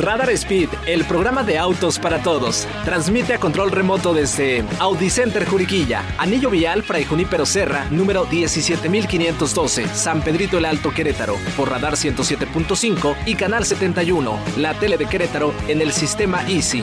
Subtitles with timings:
[0.00, 2.66] Radar Speed, el programa de autos para todos.
[2.86, 9.88] Transmite a control remoto desde Audi Center Juriquilla, Anillo Vial, Fray Junípero Serra, número 17512,
[9.88, 15.52] San Pedrito el Alto Querétaro, por Radar 107.5 y Canal 71, la tele de Querétaro
[15.68, 16.82] en el sistema Easy.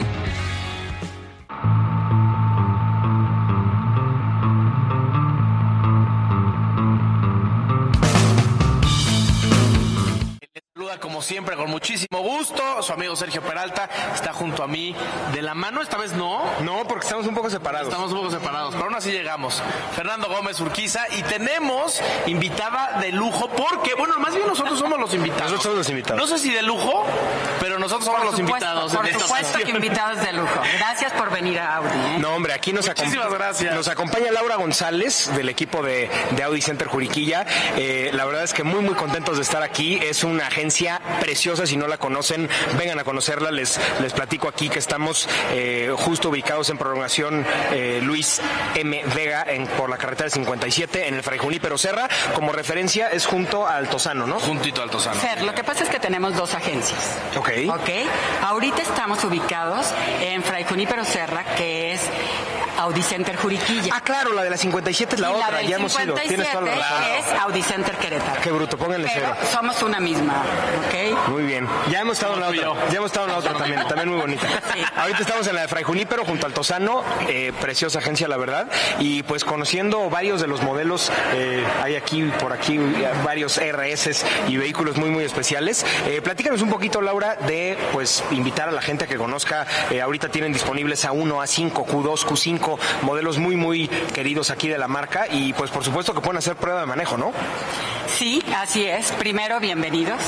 [11.27, 12.81] Siempre, con muchísimo gusto.
[12.81, 14.95] Su amigo Sergio Peralta está junto a mí
[15.33, 15.81] de la mano.
[15.81, 16.43] Esta vez no.
[16.61, 17.87] No, porque estamos un poco separados.
[17.89, 19.61] Estamos un poco separados, pero aún así llegamos.
[19.95, 25.13] Fernando Gómez Urquiza y tenemos invitada de lujo porque, bueno, más bien nosotros somos los
[25.13, 25.43] invitados.
[25.43, 26.21] Nosotros somos los invitados.
[26.21, 27.05] No sé si de lujo,
[27.59, 28.95] pero nosotros somos los invitados.
[28.95, 30.61] Por supuesto que invitados de lujo.
[30.77, 31.89] Gracias por venir a Audi.
[31.89, 32.17] ¿eh?
[32.19, 33.75] No, hombre, aquí nos, Muchísimas gracias.
[33.75, 37.45] nos acompaña Laura González del equipo de, de Audi Center Juriquilla.
[37.75, 39.99] Eh, la verdad es que muy, muy contentos de estar aquí.
[40.01, 41.65] Es una agencia preciosa.
[41.65, 43.51] Si no la conocen, vengan a conocerla.
[43.51, 48.41] Les, les platico aquí que estamos eh, justo ubicados en prolongación eh, Luis
[48.75, 49.03] M.
[49.15, 52.07] Vega en, por la carretera 57 en el Fray Junípero Serra.
[52.33, 54.39] Como referencia es junto al Altozano, ¿no?
[54.39, 55.19] Juntito al Altozano.
[55.19, 57.17] Fer, lo que pasa es que tenemos dos agencias.
[57.37, 57.49] Ok.
[57.69, 57.89] Ok.
[58.43, 59.87] Ahorita estamos ubicados
[60.21, 62.01] en Fray Junípero Serra, que es
[62.77, 63.93] Audi Center Juriquilla.
[63.95, 65.57] Ah, claro, la de la 57 es la Y otra.
[65.57, 66.15] del ya hemos ido.
[66.17, 67.03] 57 Tienes toda la razón.
[67.35, 68.41] es Audi Center Querétaro.
[68.41, 69.47] Qué bruto, pónganle Pero cero.
[69.51, 70.43] somos una misma,
[70.87, 71.29] ¿ok?
[71.29, 71.67] Muy bien.
[71.91, 72.61] Ya hemos estado en la otra.
[72.61, 72.75] yo.
[72.91, 74.47] Ya hemos estado en la otra también, también muy bonita.
[74.73, 74.83] Sí.
[74.95, 78.67] Ahorita estamos en la de Fray Junípero junto al Tosano, eh, preciosa agencia la verdad,
[78.99, 82.77] y pues conociendo varios de los modelos, eh, hay aquí por aquí
[83.23, 85.85] varios RS y vehículos muy muy especiales.
[86.05, 89.65] Eh, platícanos un poquito Laura de pues invitar a la gente a que conozca.
[89.89, 92.66] eh, ahorita tienen disponibles A1, A5, Q2, Q5,
[93.01, 96.55] modelos muy muy queridos aquí de la marca y pues por supuesto que pueden hacer
[96.55, 97.31] prueba de manejo, ¿no?
[98.17, 99.11] Sí, así es.
[99.11, 100.19] Primero, bienvenidos.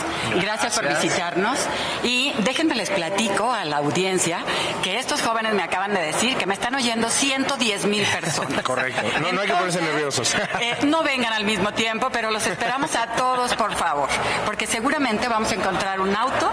[0.41, 1.57] Gracias, por visitarnos.
[2.03, 4.39] Y déjenme les platico a la audiencia
[4.83, 8.61] que estos jóvenes me acaban de decir que me están oyendo 110 mil personas.
[8.63, 9.01] Correcto.
[9.21, 10.35] No, no hay que ponerse nerviosos.
[10.59, 14.09] eh, no vengan al mismo tiempo, pero los esperamos a todos, por favor.
[14.45, 16.51] Porque seguramente vamos a encontrar un auto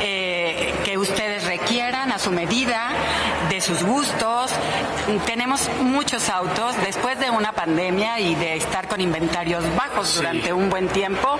[0.00, 2.90] eh, que ustedes requieran a su medida,
[3.48, 4.52] de sus gustos.
[5.26, 10.70] Tenemos muchos autos después de una pandemia y de estar con inventarios bajos durante un
[10.70, 11.36] buen tiempo.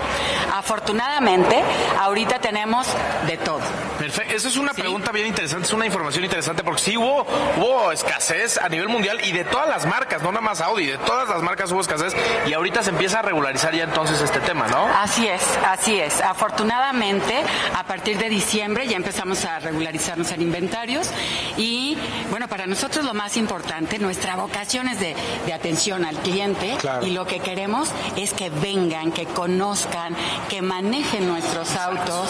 [0.53, 1.63] Afortunadamente,
[1.99, 2.85] ahorita tenemos
[3.25, 3.61] de todo.
[3.97, 4.35] Perfecto.
[4.35, 4.81] Esa es una Sí.
[4.81, 7.25] pregunta bien interesante, es una información interesante porque sí hubo,
[7.57, 10.97] hubo escasez a nivel mundial y de todas las marcas, no nada más Audi, de
[10.99, 12.13] todas las marcas hubo escasez
[12.45, 14.85] y ahorita se empieza a regularizar ya entonces este tema, ¿no?
[14.87, 16.21] Así es, así es.
[16.21, 17.35] Afortunadamente,
[17.75, 21.09] a partir de diciembre ya empezamos a regularizarnos en inventarios
[21.55, 21.97] y,
[22.29, 25.15] bueno, para nosotros lo más importante, nuestra vocación es de,
[25.45, 27.05] de atención al cliente Claro.
[27.05, 30.15] y lo que queremos es que vengan, que conozcan,
[30.49, 32.29] que manejen nuestros autos,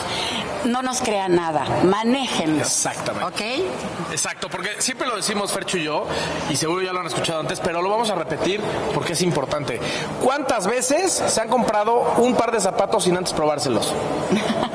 [0.66, 2.68] no nos crean nada, manéjenlos.
[2.68, 3.26] Exactamente.
[3.26, 4.12] ¿Ok?
[4.12, 6.06] Exacto, porque siempre lo decimos Fercho y yo,
[6.50, 8.62] y seguro ya lo han escuchado antes, pero lo vamos a repetir
[8.94, 9.80] porque es importante.
[10.24, 13.94] ¿Cuántas veces se han comprado un par de zapatos sin antes probárselos?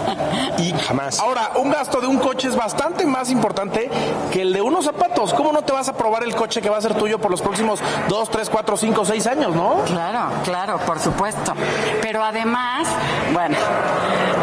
[0.59, 1.19] Y jamás.
[1.19, 3.91] Ahora, un gasto de un coche es bastante más importante
[4.33, 5.35] que el de unos zapatos.
[5.35, 7.43] ¿Cómo no te vas a probar el coche que va a ser tuyo por los
[7.43, 9.83] próximos 2, 3, 4, 5, 6 años, no?
[9.87, 11.53] Claro, claro, por supuesto.
[12.01, 12.89] Pero además,
[13.33, 13.57] bueno,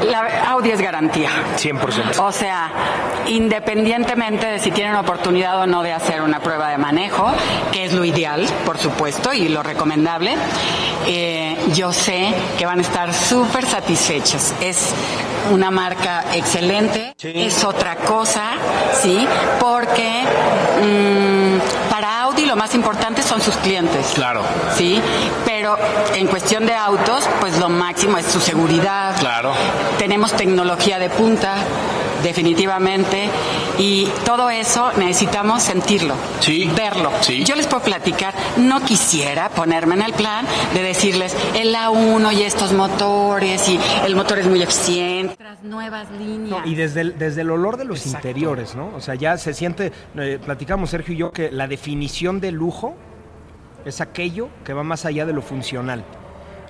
[0.04, 1.30] la Audi es garantía.
[1.58, 2.20] 100%.
[2.20, 2.70] O sea,
[3.28, 7.32] independientemente de si tienen oportunidad o no de hacer una prueba de manejo,
[7.72, 10.36] que es lo ideal, por supuesto, y lo recomendable,
[11.08, 14.54] eh, yo sé que van a estar súper satisfechos.
[14.62, 14.94] Es
[15.52, 18.52] una marca excelente, es otra cosa,
[19.02, 19.28] ¿sí?
[19.60, 20.24] Porque
[20.82, 21.58] mm,
[22.60, 24.12] más importante son sus clientes.
[24.16, 24.44] Claro.
[24.76, 25.02] Sí,
[25.46, 25.78] pero
[26.14, 29.16] en cuestión de autos, pues lo máximo es su seguridad.
[29.18, 29.54] Claro.
[29.98, 31.56] Tenemos tecnología de punta,
[32.24, 33.30] definitivamente,
[33.78, 36.70] y todo eso necesitamos sentirlo, Sí.
[36.76, 37.12] verlo.
[37.22, 37.44] Sí.
[37.44, 42.44] Yo les puedo platicar, no quisiera ponerme en el plan de decirles el A1 y
[42.44, 45.34] estos motores, y el motor es muy eficiente.
[45.34, 46.62] Otras nuevas líneas.
[46.66, 48.92] Y desde el, desde el olor de los interiores, ¿no?
[48.96, 52.96] O sea, ya se siente, eh, platicamos Sergio y yo, que la definición de lujo
[53.86, 56.04] es aquello que va más allá de lo funcional.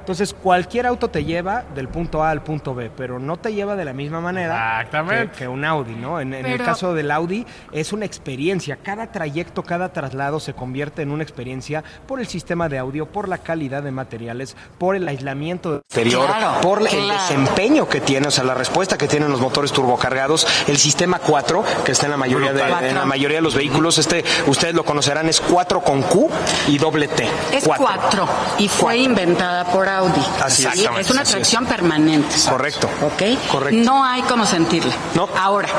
[0.10, 3.76] Entonces, cualquier auto te lleva del punto A al punto B, pero no te lleva
[3.76, 5.34] de la misma manera Exactamente.
[5.34, 6.20] Que, que un Audi, ¿no?
[6.20, 8.80] En, en el caso del Audi es una experiencia.
[8.82, 13.28] Cada trayecto, cada traslado se convierte en una experiencia por el sistema de audio, por
[13.30, 15.74] la calidad de materiales, por el aislamiento.
[15.74, 19.40] de- exterior, Claro, por el desempeño que tiene, o sea, la respuesta que tienen los
[19.42, 23.44] motores turbocargados, el sistema 4 que está en la mayoría de, en la mayoría de
[23.44, 26.32] los vehículos, este ustedes lo conocerán es 4 con Q
[26.68, 27.28] y doble T.
[27.52, 27.86] Es Cuatro.
[28.26, 28.28] 4
[28.58, 29.02] y fue Cuatro.
[29.04, 29.99] inventada por Audi.
[30.44, 30.76] Así es.
[31.00, 31.30] Es una es.
[31.30, 32.36] atracción permanente.
[32.50, 32.90] Correcto.
[33.04, 33.50] ¿Ok?
[33.52, 33.84] Correcto.
[33.84, 34.94] No hay como sentirla.
[35.16, 35.28] No.
[35.38, 35.70] Ahora,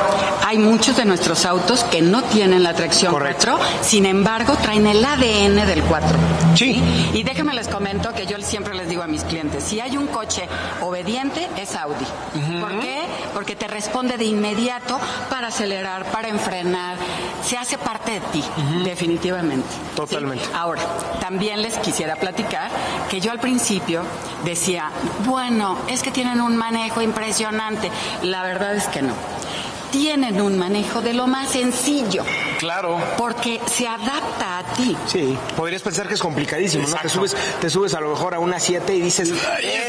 [0.45, 3.57] hay muchos de nuestros autos que no tienen la tracción Correcto.
[3.57, 6.09] 4, sin embargo, traen el ADN del 4.
[6.55, 6.81] Sí.
[7.13, 10.07] Y déjenme les comento que yo siempre les digo a mis clientes, si hay un
[10.07, 10.47] coche
[10.81, 12.05] obediente, es Audi.
[12.59, 13.03] ¿Por qué?
[13.33, 16.97] Porque te responde de inmediato para acelerar, para enfrenar.
[17.45, 18.43] Se hace parte de ti,
[18.83, 19.67] definitivamente.
[19.69, 19.95] ¿sí?
[19.95, 20.43] Totalmente.
[20.53, 20.81] Ahora,
[21.19, 22.69] también les quisiera platicar
[23.09, 24.03] que yo al principio
[24.45, 24.89] decía,
[25.25, 27.89] bueno, es que tienen un manejo impresionante.
[28.23, 29.13] La verdad es que no.
[29.91, 32.23] Tienen un manejo de lo más sencillo,
[32.59, 32.97] Claro.
[33.17, 34.95] porque se adapta a ti.
[35.05, 36.95] Sí, podrías pensar que es complicadísimo, ¿no?
[36.95, 39.33] Te subes, te subes a lo mejor a una 7 y dices,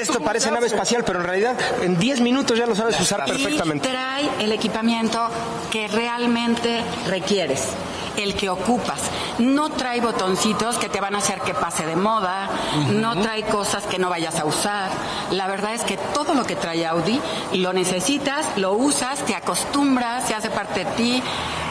[0.00, 3.88] esto parece nave espacial, pero en realidad en 10 minutos ya lo sabes usar perfectamente.
[3.88, 5.28] Y trae el equipamiento
[5.70, 7.68] que realmente requieres,
[8.16, 9.00] el que ocupas.
[9.38, 12.48] No trae botoncitos que te van a hacer que pase de moda,
[12.92, 14.90] no trae cosas que no vayas a usar.
[15.30, 17.20] La verdad es que todo lo que trae Audi
[17.54, 21.22] lo necesitas, lo usas, te acostumbras, se hace parte de ti.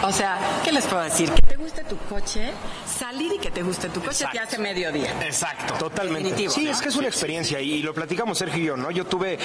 [0.03, 1.31] O sea, ¿qué les puedo decir?
[1.31, 2.51] Que te guste tu coche,
[3.01, 5.11] salir y que te guste tu coche te hace mediodía.
[5.25, 5.73] Exacto.
[5.73, 6.29] Totalmente.
[6.29, 6.71] Definitivo, sí, ¿no?
[6.71, 8.91] es que es una experiencia y, lo platicamos Sergio y yo, ¿no?
[8.91, 9.39] Yo tuve,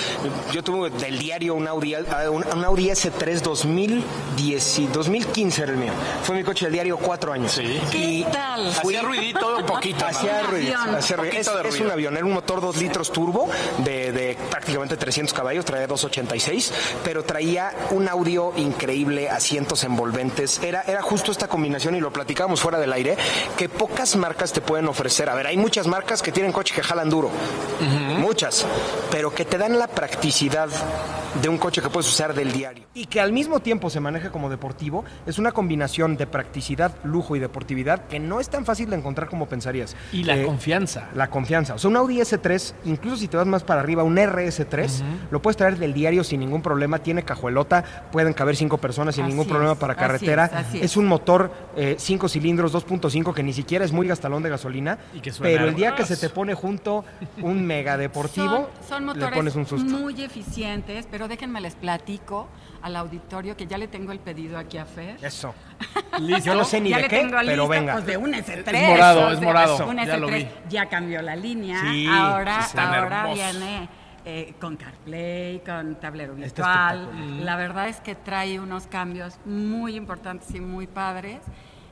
[0.53, 5.79] yo tuve del diario un Audi, ah, un, Audi S3 2010, y 2015 era el
[5.79, 5.93] mío.
[6.23, 7.53] Fue mi coche del diario cuatro años.
[7.53, 7.81] Sí.
[7.91, 8.69] ¿Qué Y tal?
[8.69, 10.05] Hacía ruidito un poquito.
[10.07, 10.95] Hacía Un ruido, avión.
[10.97, 11.33] hacía ruido.
[11.33, 11.85] Es, de es ruido.
[11.87, 13.49] un avión, era un motor 2 litros turbo
[13.79, 20.61] de, de prácticamente 300 caballos, traía 286, pero traía un audio increíble, asientos envolventes.
[20.63, 23.17] Era, era justo esta combinación y lo platicábamos fuera del aire,
[23.57, 25.29] que pocas marcas te pueden ofrecer.
[25.29, 27.31] A ver, hay muchas marcas que tienen coche que jalan duro,
[28.19, 28.67] muchas,
[29.11, 30.69] pero que te dan la practicidad
[31.41, 32.87] de un coche que puedes usar del diario.
[32.95, 37.37] y que al mismo tiempo se maneja como deportivo, es una combinación de practicidad, lujo
[37.37, 39.95] y deportividad que no es tan fácil de encontrar como pensarías.
[40.13, 41.11] Y la Eh, confianza.
[41.15, 41.75] La confianza.
[41.75, 45.43] O sea, un Audi S3, incluso si te vas más para arriba, un RS3, lo
[45.43, 47.01] puedes traer del diario sin ningún problema.
[47.01, 50.47] Tiene cajuelota, pueden caber cinco personas sin Así ningún es, problema para así carretera.
[50.47, 50.85] es, así es.
[50.85, 50.97] es.
[50.97, 51.51] un motor
[51.99, 54.99] 5 cilindros 2.5 que ni siquiera es muy gastalón de gasolina.
[55.15, 57.05] Y que suena pero el día que se te pone junto
[57.43, 59.89] un mega deportivo, Son, son le motores pones un susto.
[59.89, 62.49] muy eficientes, pero déjenme les platico
[62.83, 65.17] al auditorio que ya le tengo el pedido aquí a Fer.
[65.23, 65.55] Eso.
[66.19, 66.45] Listo.
[66.47, 67.93] Yo no sé ni ya de le qué, tengo pero listo, venga.
[67.93, 68.75] pues de un S3.
[68.75, 70.49] Es morado, o es morado, Un ya lo S3 vi.
[70.69, 71.81] ya cambió la línea.
[71.83, 73.89] Sí, ahora ahora viene
[74.25, 77.45] eh, con CarPlay, con tablero virtual.
[77.45, 81.39] La verdad es que trae unos cambios muy importantes y muy padres.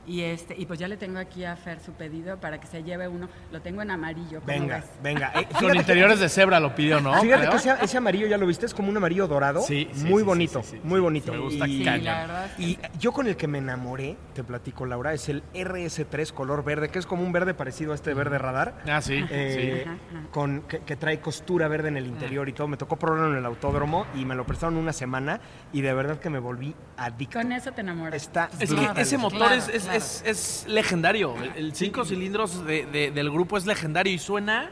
[0.07, 2.83] Y este y pues ya le tengo aquí a Fer su pedido para que se
[2.83, 3.27] lleve uno.
[3.51, 4.39] Lo tengo en amarillo.
[4.41, 4.85] ¿cómo Venga, ves?
[5.01, 5.31] venga.
[5.41, 7.13] Eh, Con que- interiores de cebra lo pidió, ¿no?
[7.21, 7.51] Fíjate Creo.
[7.51, 9.61] que ese, ese amarillo ya lo viste, es como un amarillo dorado.
[9.61, 11.01] Sí, sí, muy sí, bonito, sí, sí, sí, muy sí.
[11.01, 11.31] bonito.
[11.33, 12.03] Me gusta Y- Sí, cañón.
[12.05, 12.45] la verdad.
[12.45, 16.31] es que Y yo con el que me enamoré, te platico Laura, es el RS3
[16.31, 18.81] color verde, que es como un verde parecido a este verde radar.
[18.87, 19.85] Ah, sí, eh,
[20.31, 22.67] con que, que trae costura verde en el interior y todo.
[22.67, 25.39] Me tocó probarlo en el autódromo y me lo prestaron una semana
[25.73, 27.39] y de verdad que me volví adicto.
[27.39, 28.13] Con eso te enamoras.
[28.21, 29.94] Está Es que ese motor Claro, es, es, claro.
[29.95, 31.35] Es- es legendario.
[31.41, 34.69] El- El 5 cilindros de- de- del grupo es legendario y suena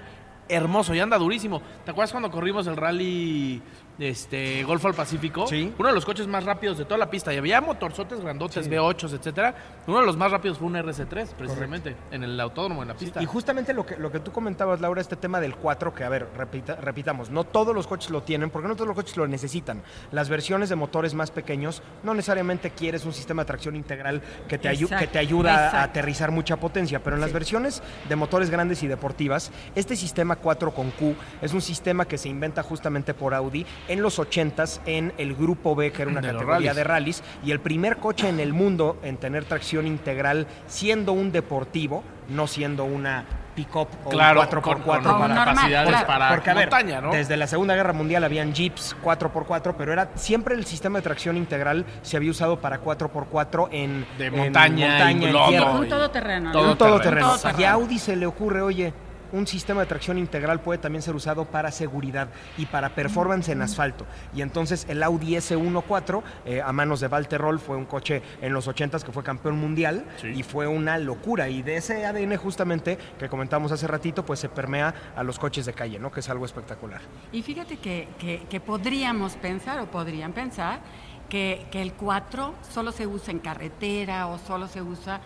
[0.50, 1.62] hermoso y anda durísimo.
[1.86, 3.62] ¿Te acuerdas cuando corrimos el rally
[4.00, 5.48] este, Golfo al Pacífico?
[5.48, 5.74] Sí.
[5.78, 7.34] Uno de los coches más rápidos de toda la pista.
[7.34, 9.56] Y había motorzotes grandotes, V8s, etcétera.
[9.88, 13.22] Uno de los más rápidos fue un RC3, precisamente, en el autódromo, en la pista.
[13.22, 16.10] Y justamente lo que, lo que tú comentabas, Laura, este tema del 4, que a
[16.10, 19.28] ver, repita- repitamos, no todos los coches lo tienen, porque no todos los coches lo
[19.28, 19.82] necesitan.
[20.12, 24.58] Las versiones de motores más pequeños, no necesariamente quieres un sistema de tracción integral que
[24.58, 28.50] te, ayu- que te ayuda a- aterrizar mucha potencia, pero en las versiones de motores
[28.50, 33.14] grandes y deportivas, este sistema 4 con Q es un sistema que se inventa justamente
[33.14, 36.76] por Audi en los 80s en el Grupo B, que era una De categoría rallies.
[36.76, 41.32] de rallies, y el primer coche en el mundo en tener tracción integral siendo un
[41.32, 43.26] deportivo, no siendo una
[43.56, 46.08] pick-up o claro, un 4x4 con, con para- capacidades claro.
[46.08, 47.12] para Porque, a ver, montaña, ¿no?
[47.12, 51.38] desde la Segunda Guerra Mundial habían Jeeps 4x4, pero era siempre el sistema de tracción
[51.38, 55.80] integral se había usado para 4x4 en, De en montaña y en lodo.
[55.82, 56.52] Un todoterreno.
[56.52, 57.28] Todo un todoterreno.
[57.28, 57.60] Todoterreno.
[57.60, 58.92] Y a Audi se le ocurre, oye,
[59.34, 63.62] un sistema de tracción integral puede también ser usado para seguridad y para performance en
[63.62, 64.06] asfalto.
[64.34, 68.68] Y entonces el Audi S14 eh, a manos de Valterol fue un coche en los
[68.68, 71.50] 80s que fue campeón mundial y fue una locura.
[71.50, 75.66] Y de ese ADN justamente que comentamos hace ratito, pues se permea a los coches
[75.66, 76.12] de calle, ¿no?
[76.12, 77.02] Que es algo espectacular.
[77.32, 80.80] Y fíjate que, que- que podríamos pensar o podrían pensar
[81.28, 85.20] que, que el 4 solo se usa en carretera o solo se usa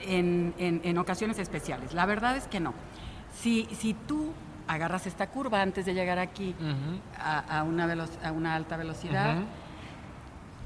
[0.00, 1.92] en, en- en ocasiones especiales.
[1.94, 2.74] La verdad es que no.
[3.32, 4.32] Si, si tú
[4.68, 6.54] agarras esta curva antes de llegar aquí
[7.18, 9.36] a, a una velo- a una alta velocidad,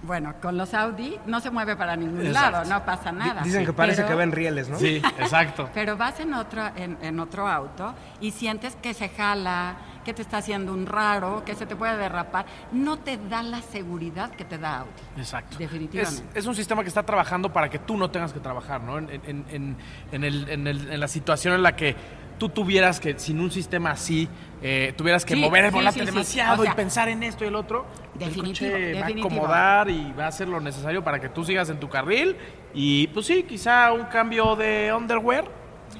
[0.02, 2.50] bueno, con los Audi no se mueve para ningún Exacto.
[2.50, 3.40] lado, no pasa nada.
[3.42, 4.78] Dicen que parece Pero- que ven rieles, ¿no?
[4.78, 5.70] Sí, exacto.
[5.74, 10.20] pero vas en otro, en, en otro auto y sientes que se jala, que te
[10.20, 12.44] está haciendo un raro, que se te puede derrapar.
[12.72, 14.90] No te da la seguridad que te da Audi.
[15.16, 15.56] Exacto.
[15.56, 16.22] Definitivamente.
[16.32, 18.98] Es, es un sistema que está trabajando para que tú no tengas que trabajar, ¿no?
[18.98, 19.76] En, en- en-
[20.12, 21.96] en el- en el- en la situación en la que
[22.38, 24.28] tú tuvieras que, sin un sistema así,
[24.62, 27.22] eh, tuvieras que Sí, mover el sí, volante sí, demasiado O sea, y pensar en
[27.22, 27.86] esto y el otro.
[28.14, 31.44] Definitivo, el coche va a acomodar y va a hacer lo necesario para que tú
[31.44, 32.36] sigas en tu carril.
[32.72, 35.44] Y pues sí, quizá un cambio de underwear,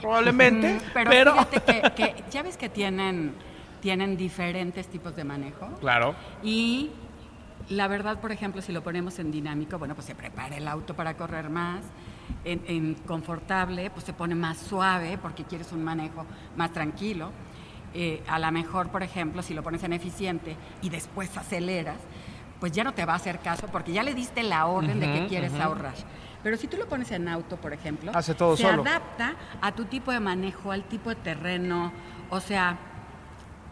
[0.01, 0.75] probablemente.
[0.75, 3.35] Mm, Pero, pero, fíjate que, que ya ves que tienen,
[3.81, 5.69] tienen diferentes tipos de manejo.
[5.81, 6.15] claro.
[6.43, 6.91] Y
[7.71, 10.95] la verdad, por ejemplo, si lo ponemos en dinámico, bueno, pues se prepara el auto
[10.95, 11.81] para correr más.
[12.45, 16.27] En, en confortable, pues se pone más suave porque quieres un manejo
[16.57, 17.31] más tranquilo.
[17.95, 21.97] Eh, a lo mejor, por ejemplo, si lo pones en eficiente y después aceleras,
[22.61, 25.13] pues ya no te va a hacer caso porque ya le diste la orden de
[25.13, 25.95] que quieres ahorrar.
[26.43, 28.83] Pero si tú lo pones en auto, por ejemplo, Hace todo se solo.
[28.83, 31.91] adapta a tu tipo de manejo, al tipo de terreno.
[32.31, 32.77] O sea,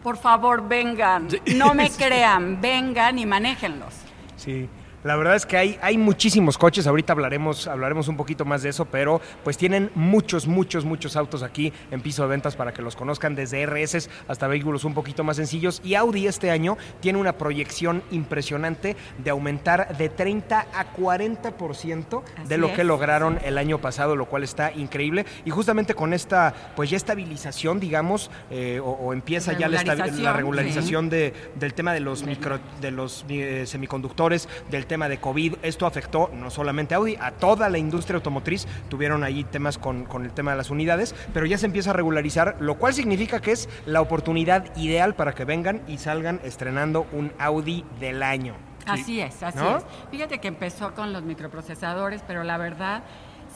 [0.03, 1.29] por favor, vengan.
[1.57, 3.95] No me crean, vengan y manéjenlos.
[4.37, 4.69] Sí.
[5.05, 8.69] La verdad es que hay, hay muchísimos coches, ahorita hablaremos, hablaremos un poquito más de
[8.69, 12.83] eso, pero pues tienen muchos, muchos, muchos autos aquí en piso de ventas para que
[12.83, 15.81] los conozcan, desde RS hasta vehículos un poquito más sencillos.
[15.85, 22.43] Y Audi este año tiene una proyección impresionante de aumentar de 30 a 40% de
[22.45, 22.73] Así lo es.
[22.75, 25.27] que lograron el año pasado, lo cual está increíble.
[25.45, 30.23] Y justamente con esta, pues ya estabilización, digamos, eh, o, o empieza ya la, Regularización,
[30.25, 35.17] la regularización de- del tema de los micro, de los eh, semiconductores, del tema de
[35.17, 35.55] COVID.
[35.63, 38.67] Esto afectó no solamente a Audi, a toda la industria automotriz.
[38.91, 41.93] Tuvieron ahí temas con, con el tema de las unidades, pero ya se empieza a
[41.95, 47.07] regularizar, lo cual significa que es la oportunidad ideal para que vengan y salgan estrenando
[47.13, 48.53] un Audi del año.
[48.85, 49.79] Así es, así ¿No?
[49.79, 49.85] es.
[50.11, 53.03] Fíjate que empezó con los microprocesadores, pero la verdad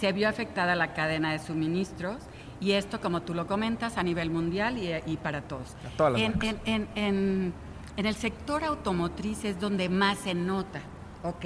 [0.00, 2.16] se vio afectada la cadena de suministros
[2.60, 5.76] y esto, como tú lo comentas, a nivel mundial y, y para todos.
[7.98, 10.80] En el sector automotriz es donde más se nota,
[11.28, 11.44] ¿ok?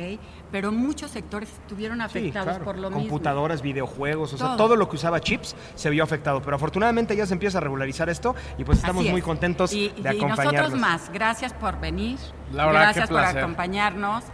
[0.52, 2.64] Pero muchos sectores estuvieron Sí, afectados claro.
[2.64, 3.02] por lo mismo.
[3.08, 4.76] Computadoras, videojuegos, o sea, Todo.
[4.76, 6.40] lo que usaba chips se vio afectado.
[6.42, 10.14] Pero afortunadamente ya se empieza a regularizar esto y pues estamos muy contentos y, de
[10.14, 10.52] y acompañarlos.
[10.72, 11.10] nosotros más.
[11.12, 12.18] Gracias por venir.
[12.52, 14.24] Laura, Gracias qué por acompañarnos.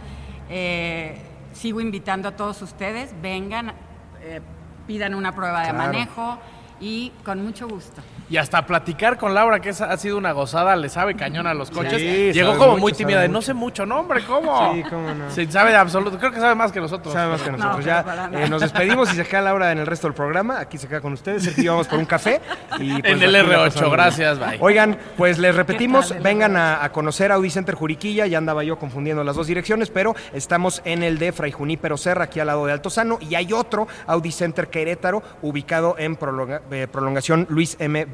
[0.49, 1.21] Eh,
[1.53, 3.13] sigo invitando a todos ustedes.
[3.21, 3.73] Vengan,
[4.21, 4.41] eh,
[4.87, 5.77] pidan una prueba de Claro.
[5.93, 6.37] manejo
[6.79, 8.01] y con mucho gusto.
[8.29, 11.53] Y hasta platicar con Laura, que es- ha sido una gozada, le sabe cañón a
[11.53, 11.93] los coches.
[12.01, 13.45] Sí, Llegó como mucho, muy tímida de no mucho".
[13.45, 14.73] sé mucho, no, hombre, ¿cómo?
[14.73, 15.31] Sí, cómo no.
[15.31, 17.13] Sí, sabe de absoluto, creo que sabe más que nosotros.
[17.13, 17.85] Sabe más que No, nosotros.
[17.85, 20.59] ya eh, nos despedimos y se queda Laura en el resto del programa.
[20.59, 21.47] Aquí se queda con ustedes.
[21.47, 22.41] Aquí vamos por un café.
[22.79, 23.91] Y, pues, En el aquí la R8, pasamos bien.
[23.91, 24.57] gracias, bye.
[24.59, 28.27] Oigan, pues les repetimos, ¿Qué tal, el vengan a, a conocer Audi Center Juriquilla.
[28.27, 32.25] Ya andaba yo confundiendo las dos direcciones, pero estamos en el de Fray Junípero Serra,
[32.25, 33.19] aquí al lado de Altozano.
[33.21, 38.05] Y hay otro Audi Center Querétaro, ubicado en prolonga- eh, prolongación Luis M.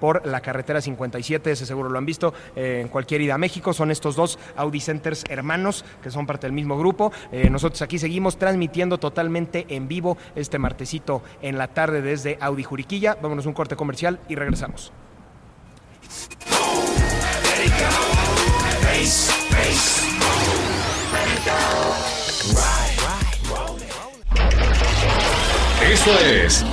[0.00, 1.50] Por la carretera 57.
[1.50, 3.72] Ese seguro lo han visto eh, en cualquier ida a México.
[3.72, 7.12] Son estos dos Audi Centers hermanos que son parte del mismo grupo.
[7.30, 12.62] Eh, nosotros aquí seguimos transmitiendo totalmente en vivo este martesito en la tarde desde Audi
[12.62, 13.16] Juriquilla.
[13.20, 14.92] Vámonos un corte comercial y regresamos.
[25.90, 26.64] Esto es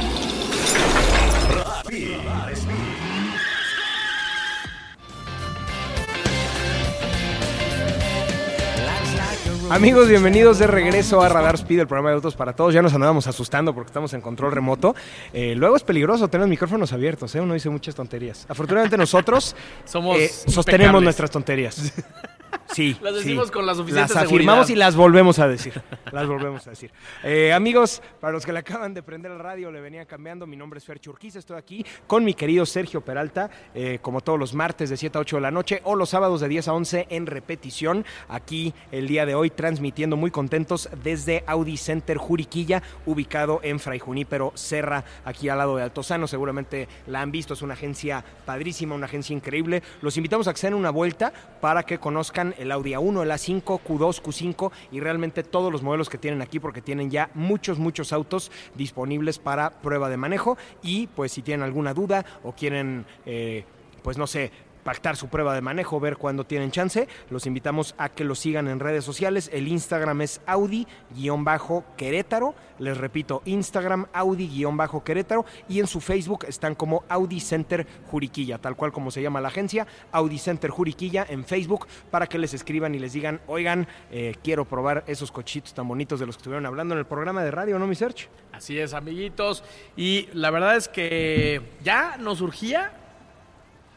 [9.70, 12.74] Amigos, bienvenidos de regreso a Radar Speed, el programa de autos para todos.
[12.74, 14.96] Ya nos andábamos asustando porque estamos en control remoto.
[15.32, 17.42] Eh, luego es peligroso tener los micrófonos abiertos, ¿eh?
[17.42, 18.48] uno dice muchas tonterías.
[18.50, 21.94] Afortunadamente nosotros Somos eh, sostenemos nuestras tonterías.
[22.74, 22.96] Sí.
[23.02, 23.20] Las sí.
[23.20, 24.70] decimos con la suficiente Las afirmamos seguridad.
[24.70, 25.82] y las volvemos a decir.
[26.12, 26.92] Las volvemos a decir.
[27.24, 30.46] Eh, amigos, para los que le acaban de prender el radio, le venía cambiando.
[30.48, 31.40] Mi nombre es Fer Churquiza.
[31.40, 35.22] Estoy aquí con mi querido Sergio Peralta, eh, como todos los martes de 7 a
[35.22, 38.06] 8 de la noche o los sábados de 10 a 11 en repetición.
[38.28, 44.00] Aquí el día de hoy transmitiendo muy contentos desde Audi Center Juriquilla, ubicado en Fray
[44.00, 46.28] Junípero Serra, aquí al lado de Altozano.
[46.28, 49.82] Seguramente la han visto, es una agencia padrísima, una agencia increíble.
[50.02, 53.32] Los invitamos a que se den una vuelta para que conozcan el Audi A1, el
[53.32, 57.80] A5, Q2, Q5 y realmente todos los modelos que tienen aquí porque tienen ya muchos,
[57.80, 60.58] muchos autos disponibles para prueba de manejo.
[60.84, 63.64] Y pues si tienen alguna duda o quieren, eh,
[64.04, 64.52] pues no sé,
[64.90, 68.68] pactar su prueba de manejo, ver cuándo tienen chance, los invitamos a que lo sigan
[68.68, 69.48] en redes sociales.
[69.54, 72.56] El Instagram es Audi-Querétaro.
[72.80, 78.92] Les repito, Instagram Audi-Querétaro y en su Facebook están como Audi Center Juriquilla, tal cual
[78.92, 82.98] como se llama la agencia, Audi Center Juriquilla en Facebook, para que les escriban y
[82.98, 86.96] les digan, oigan, eh, quiero probar esos cochitos tan bonitos de los que estuvieron hablando
[86.96, 88.28] en el programa de radio, ¿no, mi Search?
[88.54, 89.64] Así es, amiguitos.
[89.96, 92.92] Y la verdad es que ya nos urgía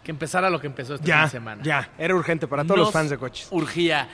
[0.03, 1.63] que empezara lo que empezó este fin Ya, de semana.
[1.63, 3.49] ya, era urgente para todos Nos los fans de coches.
[3.51, 4.09] Urgía.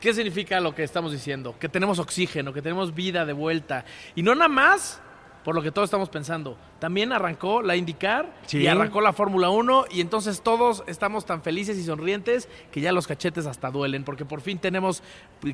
[0.00, 1.56] ¿Qué significa lo que estamos diciendo?
[1.58, 3.84] Que tenemos oxígeno, que tenemos vida de vuelta.
[4.14, 5.00] Y no nada más
[5.44, 6.58] por lo que todos estamos pensando.
[6.78, 8.58] También arrancó la IndyCar Sí.
[8.58, 12.92] y arrancó la Fórmula 1 y entonces todos estamos tan felices y sonrientes que ya
[12.92, 15.02] los cachetes hasta duelen porque por fin tenemos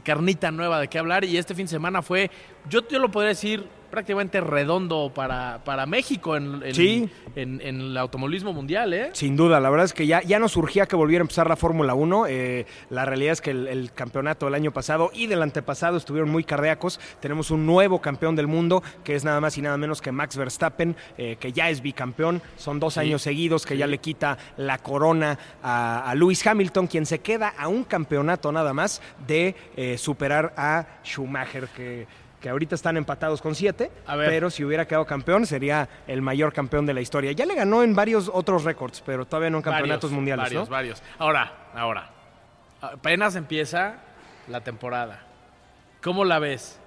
[0.03, 2.31] carnita nueva de qué hablar y este fin de semana fue,
[2.69, 7.09] yo, yo lo podría decir, prácticamente redondo para, para México en, en- Sí.
[7.37, 9.11] en- en el automovilismo mundial, ¿eh?
[9.13, 11.55] Sin duda, la verdad es que ya, ya nos surgía que volviera a empezar la
[11.57, 12.27] Fórmula 1.
[12.27, 16.29] Eh, la realidad es que el, el campeonato del año pasado y del antepasado estuvieron
[16.31, 16.99] muy cardíacos.
[17.21, 20.37] Tenemos un nuevo campeón del mundo, que es nada más y nada menos que Max
[20.37, 22.43] Verstappen, eh, que ya es bicampeón.
[22.57, 23.01] Son dos Sí.
[23.01, 27.55] años seguidos que ya le quita la corona a, a Lewis Hamilton, quien se queda
[27.57, 32.07] a un campeonato nada más de eh, superar a Schumacher, que
[32.45, 36.85] que ahorita están empatados con siete, pero si hubiera quedado campeón sería el mayor campeón
[36.85, 37.33] de la historia.
[37.33, 40.69] Ya le ganó en varios otros récords, pero todavía no en campeonatos Varios, mundiales, Varios,
[40.69, 40.71] ¿no?
[40.71, 41.03] varios.
[41.19, 42.11] Ahora, ahora.
[42.83, 43.95] Apenas empieza
[44.49, 45.23] la temporada.
[46.03, 46.79] ¿Cómo la ves?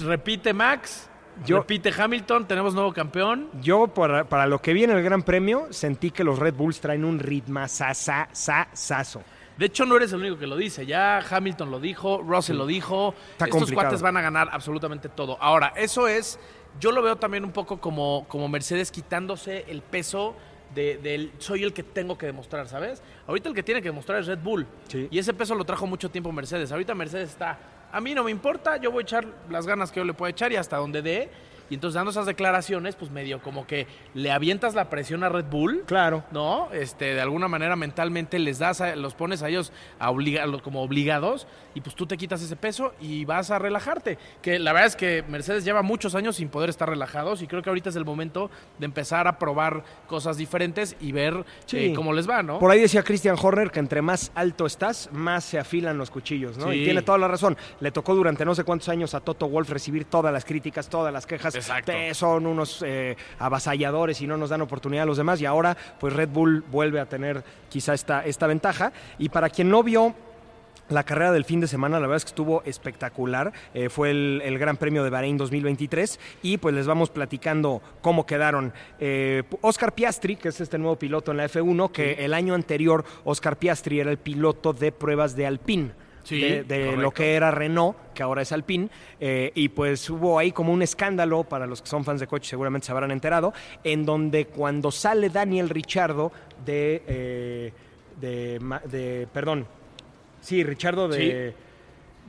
[0.00, 1.10] Repite Max,
[1.44, 3.50] Yo- repite Hamilton, tenemos nuevo campeón.
[3.60, 6.80] Yo, para, para lo que vi en el Gran Premio, sentí que los Red Bulls
[6.80, 9.22] traen un ritmo saso.
[9.58, 10.84] De hecho, no eres el único que lo dice.
[10.86, 13.14] Ya Hamilton lo dijo, Russell lo dijo.
[13.32, 13.86] Está Estos complicado.
[13.88, 15.36] cuates van a ganar absolutamente todo.
[15.40, 16.38] Ahora, eso es,
[16.80, 20.34] yo lo veo también un poco como, como Mercedes quitándose el peso
[20.74, 23.00] de- del soy el que tengo que demostrar, ¿sabes?
[23.28, 24.66] Ahorita el que tiene que demostrar es Red Bull.
[24.88, 25.06] Sí.
[25.10, 26.72] Y ese peso lo trajo mucho tiempo Mercedes.
[26.72, 27.58] Ahorita Mercedes está,
[27.92, 30.30] a mí no me importa, yo voy a echar las ganas que yo le pueda
[30.30, 31.30] echar y hasta donde dé.
[31.70, 35.46] Y entonces dando esas declaraciones, pues medio como que le avientas la presión a Red
[35.50, 35.82] Bull.
[35.86, 36.24] Claro.
[36.30, 36.68] ¿no?
[36.72, 40.82] Este, de alguna manera mentalmente les das, a- los pones a ellos a obliga- como
[40.82, 44.18] obligados y pues tú te quitas ese peso y vas a relajarte.
[44.42, 47.62] Que la verdad es que Mercedes lleva muchos años sin poder estar relajados y creo
[47.62, 51.78] que ahorita es el momento de empezar a probar cosas diferentes y ver Sí.
[51.78, 52.58] eh, cómo les va, ¿no?
[52.58, 56.58] Por ahí decía Christian Horner que entre más alto estás, más se afilan los cuchillos,
[56.58, 56.70] ¿no?
[56.70, 56.78] Sí.
[56.80, 57.56] Y tiene toda la razón.
[57.80, 61.12] Le tocó durante no sé cuántos años a Toto Wolf recibir todas las críticas, todas
[61.12, 61.53] las quejas.
[61.54, 61.92] Exacto.
[62.12, 65.40] son unos eh, avasalladores y no nos dan oportunidad a los demás.
[65.40, 68.92] Y ahora, pues Red Bull vuelve a tener quizá esta, esta ventaja.
[69.18, 70.14] Y para quien no vio
[70.88, 73.52] la carrera del fin de semana, la verdad es que estuvo espectacular.
[73.72, 78.26] Eh, fue el, el Gran Premio de Bahrein 2023 y pues les vamos platicando cómo
[78.26, 78.72] quedaron.
[79.00, 83.04] Eh, Oscar Piastri, que es este nuevo piloto en la F1, que el año anterior
[83.24, 86.03] Oscar Piastri era el piloto de pruebas de Alpine.
[86.24, 88.88] Sí, de, lo que era Renault, que ahora es Alpine,
[89.20, 92.48] eh, y pues hubo ahí como un escándalo, para los que son fans de coche
[92.48, 93.52] seguramente se habrán enterado,
[93.84, 96.32] en donde cuando sale Daniel Richardo
[96.64, 97.72] de, eh,
[98.20, 99.66] de- perdón,
[100.40, 101.54] sí, Richardo de,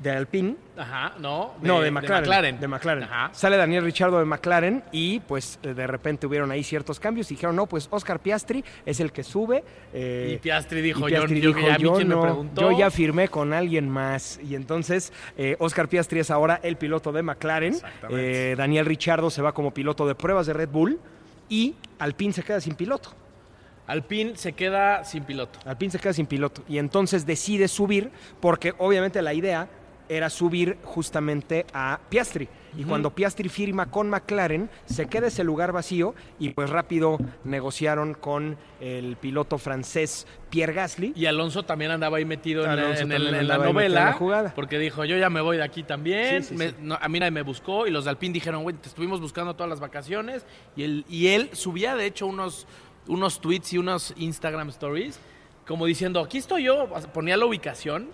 [0.02, 1.54] de Alpine, Ajá, no.
[1.62, 2.60] no, de McLaren.
[2.60, 3.04] De McLaren.
[3.04, 3.30] Ajá.
[3.34, 7.36] Sale Daniel Richardo de McLaren y pues eh, de repente hubieron ahí ciertos cambios y
[7.36, 9.64] dijeron, no, pues Oscar Piastri es el que sube.
[9.94, 12.92] eh, Y Piastri dijo, y Piastri yo, yo, dijo, "Yo quien me no, yo ya
[12.92, 14.40] firmé con alguien más.
[14.44, 17.74] Y entonces eh, Oscar Piastri es ahora el piloto de McLaren.
[17.76, 18.52] Exactamente.
[18.52, 21.00] Eh, Daniel Richardo se va como piloto de pruebas de Red Bull
[21.48, 23.12] y Alpine se queda sin piloto.
[23.88, 25.60] Alpine se queda sin piloto.
[25.64, 29.68] Alpine se queda sin piloto y entonces decide subir porque obviamente la idea
[30.10, 32.48] era subir justamente a Piastri.
[32.78, 38.14] Y cuando Piastri firma con McLaren, se queda ese lugar vacío y pues rápido negociaron
[38.16, 41.14] con el piloto francés Pierre Gasly.
[41.16, 44.06] Y Alonso también andaba ahí metido en, Alonso en el- también en la en novela.
[44.06, 44.54] la jugada.
[44.54, 46.44] Porque dijo, yo ya me voy de aquí también.
[46.44, 46.76] Sí, sí, Me- sí.
[46.82, 47.88] no, a mí nadie me buscó.
[47.88, 50.46] Y los de Alpine dijeron, güey, te estuvimos buscando todas las vacaciones.
[50.76, 52.68] Y él, y él subía, de hecho, unos,
[53.08, 55.18] unos tweets y unos Instagram stories
[55.66, 58.10] como diciendo, aquí estoy yo, ponía la ubicación,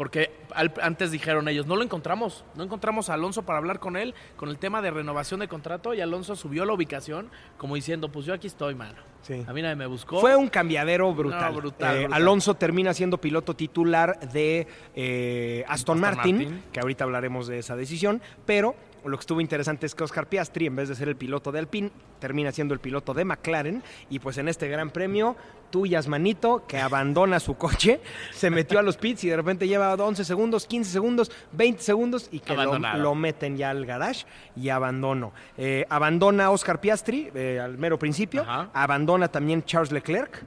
[0.00, 3.98] porque al- antes dijeron ellos, no lo encontramos, no encontramos a Alonso para hablar con
[3.98, 8.10] él con el tema de renovación de contrato y Alonso subió la ubicación como diciendo,
[8.10, 8.94] pues yo aquí estoy, mano.
[9.20, 9.44] Sí.
[9.46, 10.18] A mí nadie me buscó.
[10.18, 11.52] Fue un cambiadero brutal.
[11.52, 12.14] No, brutal, Eh, brutal.
[12.22, 16.62] Alonso termina siendo piloto titular de eh, Aston, Aston Martin, Martin.
[16.72, 20.66] que ahorita hablaremos de esa decisión, pero lo que estuvo interesante es que Oscar Piastri,
[20.66, 24.18] en vez de ser el piloto de Alpine, termina siendo el piloto de McLaren y
[24.18, 25.36] pues en este gran premio,
[25.70, 28.00] tuyas manito, que abandona su coche,
[28.32, 32.28] se metió a los pits y de repente lleva 11 segundos, 15 segundos, 20 segundos
[32.30, 35.32] y que lo, meten ya al garage y abandono.
[35.56, 38.70] Eh, abandona Oscar Piastri eh, al mero principio, Ajá.
[38.72, 40.44] abandona también Charles Leclerc.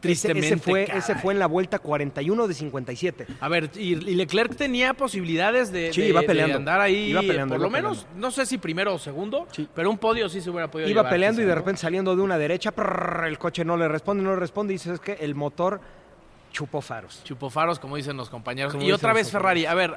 [0.00, 0.98] Tristemente, ese, ese fue, caray.
[1.00, 3.26] ese fue en la vuelta 41 de 57.
[3.40, 6.56] A ver, y, y Leclerc tenía posibilidades de, Sí, de- iba de peleando.
[6.58, 9.68] andar ahí, Iba peleando, por lo menos, no sé si primero o segundo, Sí.
[9.74, 12.22] pero un podio sí se hubiera podido Iba llevar, peleando y de repente saliendo de
[12.22, 15.12] una derecha, prrr, el coche no le responde, no le responde y dices es que
[15.14, 15.80] el motor
[16.50, 17.22] chupó faros.
[17.24, 18.72] Chupó faros, como dicen los compañeros.
[18.72, 19.66] Como y otra vez Ferrari.
[19.66, 19.94] A ver,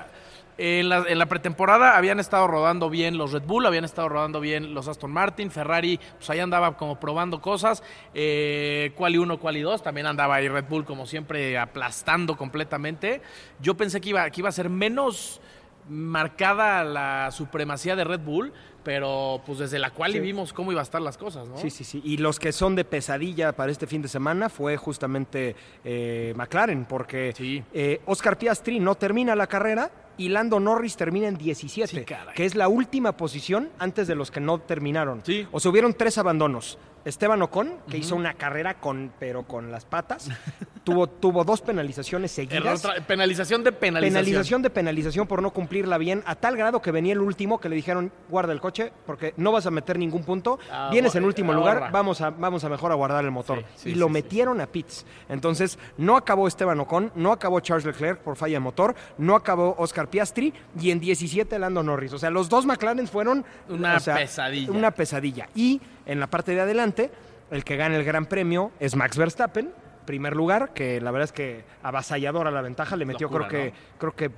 [0.57, 4.39] en la, en la pretemporada habían estado rodando bien los Red Bull, habían estado rodando
[4.39, 5.49] bien los Aston Martin.
[5.49, 7.83] Ferrari, pues ahí andaba como probando cosas.
[8.13, 13.21] Eh, Quali 1, Quali 2, también andaba ahí Red Bull, como siempre, aplastando completamente.
[13.59, 15.41] Yo pensé que iba, que iba a ser menos
[15.89, 20.19] marcada la supremacía de Red Bull, pero pues desde la cual Sí.
[20.19, 21.57] vimos cómo iba a estar las cosas, ¿no?
[21.57, 22.01] Sí, sí, sí.
[22.03, 26.85] Y los que son de pesadilla para este fin de semana fue justamente eh, McLaren,
[26.85, 27.63] porque Sí.
[27.73, 32.35] eh, Oscar Piastri no termina la carrera y Lando Norris termina en 17, Sí, caray.
[32.35, 35.21] que es la última posición antes de los que no terminaron.
[35.25, 35.47] Sí.
[35.51, 36.77] O sea, hubieron tres abandonos.
[37.05, 40.29] Esteban Ocon, que hizo una carrera con, pero con las patas,
[40.83, 42.87] tuvo, tuvo dos penalizaciones seguidas.
[43.07, 44.23] Penalización de penalización.
[44.23, 47.69] Penalización de penalización por no cumplirla bien, a tal grado que venía el último que
[47.69, 51.19] le dijeron, guarda el coche, porque no vas a meter ningún punto, Ah, vienes en
[51.19, 51.27] ahorra.
[51.27, 53.59] último lugar, vamos a, vamos a mejor a guardar el motor.
[53.75, 55.05] Sí, sí, y lo sí, metieron a pits.
[55.29, 59.75] Entonces, no acabó Esteban Ocon, no acabó Charles Leclerc por falla de motor, no acabó
[59.77, 62.13] Oscar Piastri, y en 17 Lando Norris.
[62.13, 63.45] O sea, los dos McLaren fueron...
[63.69, 64.71] Una o sea, pesadilla.
[64.71, 65.49] Una pesadilla.
[65.55, 67.11] Y en la parte de adelante,
[67.51, 69.71] el que gana el gran premio es Max Verstappen,
[70.05, 73.73] primer lugar, que la verdad es que avasalladora la ventaja, le metió Locura, creo que,
[73.97, 74.31] creo que,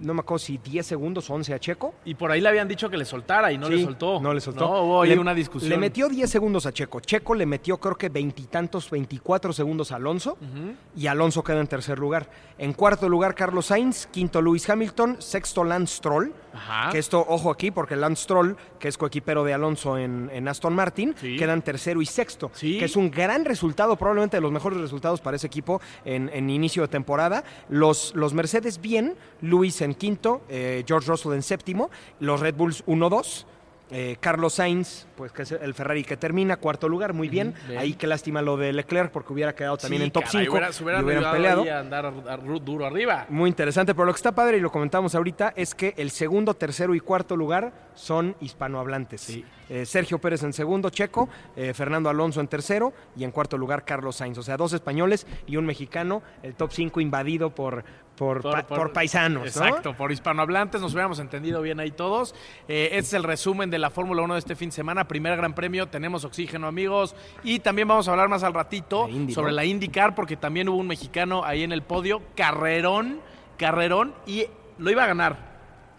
[0.00, 1.94] no me acuerdo si 10 segundos o 11 a Checo.
[2.04, 4.20] Y por ahí le habían dicho que le soltara y no le soltó.
[4.20, 4.66] No le soltó.
[4.66, 5.70] No, hubo ahí Le- una discusión.
[5.70, 7.00] Le metió 10 segundos a Checo.
[7.00, 10.36] Checo le metió creo que veintitantos, 24 segundos a Alonso.
[10.96, 12.28] Y Alonso queda en tercer lugar.
[12.58, 14.06] En cuarto lugar, Carlos Sainz.
[14.06, 15.16] Quinto, Lewis Hamilton.
[15.20, 16.32] Sexto, Lance Stroll.
[16.54, 16.90] Ajá.
[16.90, 20.74] Que esto, ojo aquí, porque Lance Stroll, que es coequipero de Alonso en, en Aston
[20.74, 21.36] Martin, Sí.
[21.36, 22.50] quedan tercero y sexto.
[22.54, 22.78] Sí.
[22.78, 26.48] Que es un gran resultado, probablemente de los mejores resultados para ese equipo en, en
[26.48, 27.44] inicio de temporada.
[27.68, 32.84] Los, los Mercedes bien, Luis en quinto, eh, George Russell en séptimo, los Red Bulls
[32.86, 33.46] 1-2.
[33.88, 37.54] eh, Carlos Sainz, pues que es el Ferrari que termina, cuarto lugar, muy bien.
[37.68, 37.78] bien.
[37.78, 40.52] Ahí qué lástima lo de Leclerc porque hubiera quedado también Sí, en top caray, 5
[40.56, 41.62] hubiera- hubieran, peleado.
[41.72, 42.12] andar
[42.64, 43.26] duro arriba.
[43.28, 46.54] Muy interesante, pero lo que está padre y lo comentamos ahorita es que el segundo,
[46.54, 49.20] tercero y cuarto lugar son hispanohablantes.
[49.22, 49.44] Sí.
[49.68, 53.84] Eh, Sergio Pérez en segundo, Checo, eh, Fernando Alonso en tercero y en cuarto lugar
[53.84, 54.38] Carlos Sainz.
[54.38, 57.82] O sea, dos españoles y un mexicano, el top 5 invadido por,
[58.16, 59.42] por, pa- por paisanos.
[59.42, 59.48] ¿no?
[59.48, 62.34] Exacto, por hispanohablantes, nos hubiéramos entendido bien ahí todos.
[62.68, 65.08] Eh, este es el resumen de la Fórmula 1 de este fin de semana.
[65.08, 67.16] Primer Gran Premio, tenemos oxígeno, amigos.
[67.42, 69.56] Y también vamos a hablar más al ratito Indy, sobre ¿no?
[69.56, 73.20] la IndyCar, porque también hubo un mexicano ahí en el podio, carrerón,
[73.56, 74.44] carrerón, y
[74.78, 75.56] lo iba a ganar.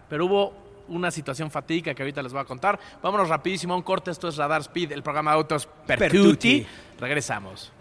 [0.10, 2.80] Pero hubo una situación fatídica que ahorita les voy a contar.
[3.02, 4.12] Vámonos rapidísimo a un corte.
[4.12, 6.08] Esto es Radar Speed, el programa de autos Pertuti.
[6.10, 6.68] Pertuti.
[7.00, 7.72] Regresamos.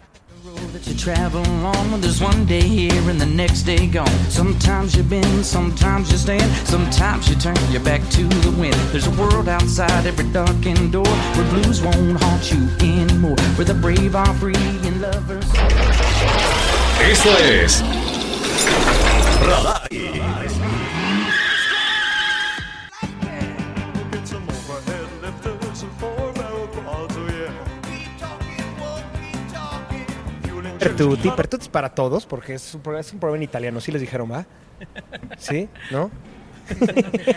[0.72, 2.00] that you travel on.
[2.00, 4.06] There's one day here and the next day gone.
[4.30, 8.74] Sometimes you bend, sometimes you stand, sometimes you turn your back to the wind.
[8.92, 13.36] There's a world outside every darkened door where blues won't haunt you anymore.
[13.56, 15.44] Where the brave are free and lovers.
[17.00, 17.82] Esto es
[19.40, 19.86] Radar.
[30.96, 33.80] Pertuti, Pertuti es para todos, porque es un, programa, es un programa en italiano.
[33.80, 34.46] ¿Sí les dijeron, va?
[35.38, 35.68] ¿Sí?
[35.90, 36.10] ¿No?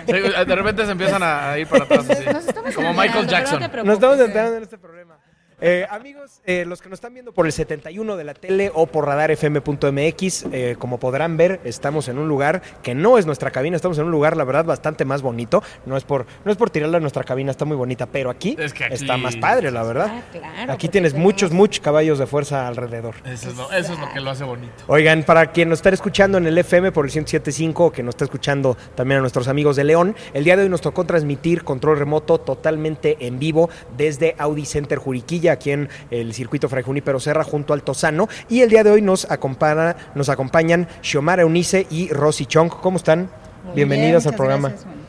[0.08, 2.26] De repente se empiezan a ir para atrás así.
[2.26, 3.60] Nos estamos Como enterando, Michael pero Jackson.
[3.60, 4.26] No te preocupes, Nos estamos eh.
[4.26, 5.19] enterando en este problema.
[5.62, 8.88] Eh, amigos, eh, los que nos están viendo por el 71 de la tele o
[8.88, 13.76] por radarfm.mx, eh, como podrán ver, estamos en un lugar que no es nuestra cabina,
[13.76, 15.62] estamos en un lugar, la verdad, bastante más bonito.
[15.86, 18.56] No es por, no es por tirarla a nuestra cabina, está muy bonita, pero aquí,
[18.58, 20.08] Es que aquí- está más padre, la verdad.
[20.10, 23.16] Ah, claro, aquí tienes tenemos- muchos, muchos caballos de fuerza alrededor.
[23.26, 24.72] Eso es, lo, eso es lo que lo hace bonito.
[24.88, 28.14] Oigan, para quien nos está escuchando en el FM por el 107.5 o que nos
[28.14, 31.64] está escuchando también a nuestros amigos de León, el día de hoy nos tocó transmitir
[31.66, 37.20] control remoto totalmente en vivo desde Audi Center Juriquilla Aquí en el circuito Fray Junípero
[37.20, 38.28] Serra, junto al Tosano.
[38.50, 42.70] Y el día de hoy nos, acompaña, nos acompañan Xiomara Eunice y Rosy Chong.
[42.70, 43.30] ¿Cómo están?
[43.66, 44.70] Muy Bienvenidas bien, al programa.
[44.70, 45.00] gracias.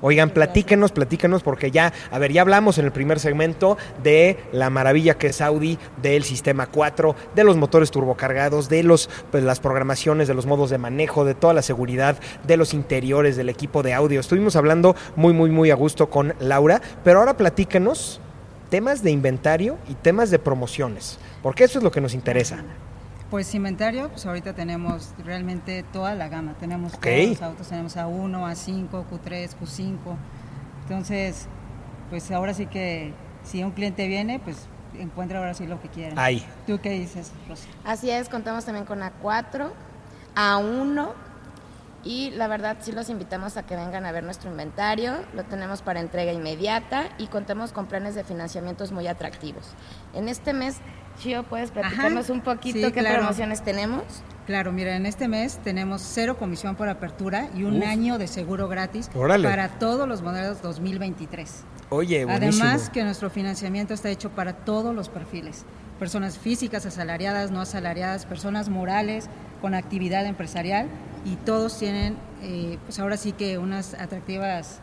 [0.00, 4.70] Oigan, platíquenos, platíquenos, porque ya, a ver, ya hablamos en el primer segmento de la
[4.70, 9.58] maravilla que es Audi, del sistema 4, de los motores turbocargados, de los, pues, las
[9.58, 13.82] programaciones, de los modos de manejo, de toda la seguridad, de los interiores, del equipo
[13.82, 14.20] de audio.
[14.20, 18.20] Estuvimos hablando muy, muy, muy a gusto con Laura, pero ahora platícanos
[18.70, 22.58] temas de inventario y temas de promociones, porque eso es lo que nos interesa.
[23.30, 26.54] Pues inventario, pues ahorita tenemos realmente toda la gama.
[26.58, 29.96] Tenemos todos los autos, tenemos A1, A5, Q3, Q5.
[30.82, 31.46] Entonces,
[32.08, 33.12] pues ahora sí que
[33.44, 34.56] si un cliente viene, pues
[34.98, 36.14] encuentra ahora sí lo que quiera.
[36.22, 36.42] Ahí.
[36.66, 37.68] ¿Tú qué dices, Rosy?
[37.84, 39.70] Así es, contamos también con A4,
[40.34, 41.12] A1
[42.04, 45.14] y la verdad sí los invitamos a que vengan a ver nuestro inventario.
[45.34, 49.64] Lo tenemos para entrega inmediata y contamos con planes de financiamientos muy atractivos.
[50.14, 50.76] En este mes,
[51.18, 52.32] Chio, ¿puedes platicarnos Ajá.
[52.32, 53.18] un poquito Sí, qué claro.
[53.18, 54.04] promociones tenemos?
[54.46, 57.86] Claro, mira, en este mes tenemos cero comisión por apertura y un Uf.
[57.86, 59.46] año de seguro gratis Órale.
[59.48, 61.64] para todos los modelos 2023.
[61.90, 62.64] Oye, buenísimo.
[62.64, 65.64] Además que nuestro financiamiento está hecho para todos los perfiles,
[65.98, 69.28] personas físicas, asalariadas, no asalariadas, personas morales
[69.60, 70.86] con actividad empresarial
[71.24, 74.78] y todos tienen, eh, pues ahora sí que unas atractivas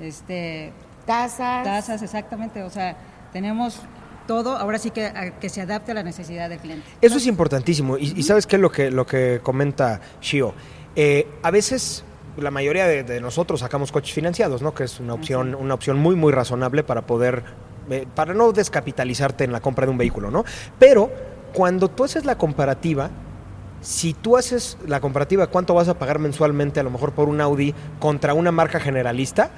[0.00, 0.72] este,
[1.06, 1.64] Tasas.
[1.64, 2.96] tasas, exactamente, o sea,
[3.32, 3.80] tenemos
[4.26, 6.86] todo, ahora sí que, a- que se adapte a la necesidad del cliente.
[7.00, 7.98] Eso es importantísimo.
[7.98, 10.54] Y, y sabes qué es lo que, lo que comenta Shio.
[10.96, 12.04] Eh, a veces
[12.38, 14.72] la mayoría de, de nosotros sacamos coches financiados, ¿no?
[14.74, 17.42] Que es una opción, una opción muy, muy razonable para poder,
[17.90, 20.44] eh, para no descapitalizarte en la compra de un vehículo, ¿no?
[20.78, 21.10] Pero
[21.52, 23.10] cuando tú haces la comparativa,
[23.80, 27.40] si tú haces la comparativa cuánto vas a pagar mensualmente a lo mejor por un
[27.40, 29.50] Audi contra una marca generalista,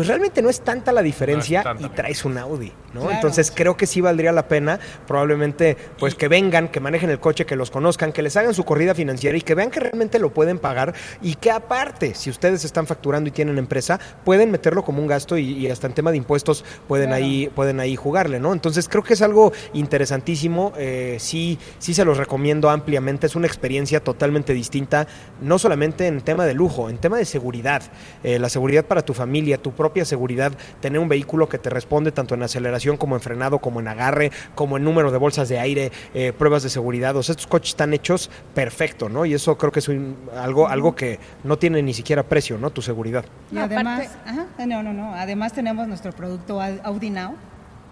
[0.00, 1.84] pues realmente no es tanta la diferencia tanta.
[1.84, 3.00] y traes un Audi, ¿no?
[3.02, 3.14] Claro.
[3.16, 7.44] Entonces creo que sí valdría la pena probablemente pues que vengan, que manejen el coche,
[7.44, 10.32] que los conozcan, que les hagan su corrida financiera y que vean que realmente lo
[10.32, 15.02] pueden pagar y que aparte, si ustedes están facturando y tienen empresa, pueden meterlo como
[15.02, 17.22] un gasto y, y hasta en tema de impuestos pueden Claro.
[17.22, 18.54] ahí pueden ahí jugarle, ¿no?
[18.54, 23.46] Entonces creo que es algo interesantísimo, eh, sí sí se los recomiendo ampliamente, es una
[23.48, 25.06] experiencia totalmente distinta,
[25.42, 27.82] no solamente en tema de lujo, en tema de seguridad,
[28.22, 32.12] Eh, la seguridad para tu familia, tu propia seguridad, tener un vehículo que te responde
[32.12, 35.58] tanto en aceleración como en frenado, como en agarre, como en número de bolsas de
[35.58, 37.16] aire, eh, pruebas de seguridad.
[37.16, 39.24] O sea, estos coches están hechos perfecto, ¿no?
[39.26, 42.70] Y eso creo que es un- algo, algo que no tiene ni siquiera precio, ¿no?
[42.70, 43.24] Tu seguridad.
[43.52, 45.14] Y además, aparte- ajá, no, no, no.
[45.14, 47.34] Además tenemos nuestro producto Au- Audi Now,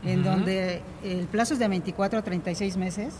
[0.04, 3.14] en donde el plazo es de 24 a 36 meses.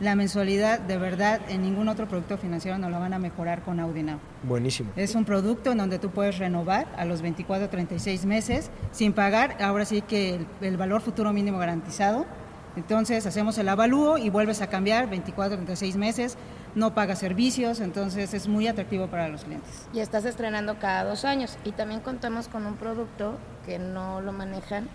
[0.00, 3.80] La mensualidad, de verdad, en ningún otro producto financiero nos lo van a mejorar con
[3.80, 4.18] Audi Now.
[4.44, 4.90] Buenísimo.
[4.96, 9.12] Es un producto en donde tú puedes renovar a los 24 a 36 meses sin
[9.12, 12.24] pagar, ahora sí que el, el valor futuro mínimo garantizado.
[12.76, 16.38] Entonces hacemos el avalúo y vuelves a cambiar 24 a 36 meses,
[16.74, 19.86] no pagas servicios, entonces es muy atractivo para los clientes.
[19.92, 21.58] Y estás estrenando cada dos años.
[21.64, 24.88] Y también contamos con un producto que no lo manejan,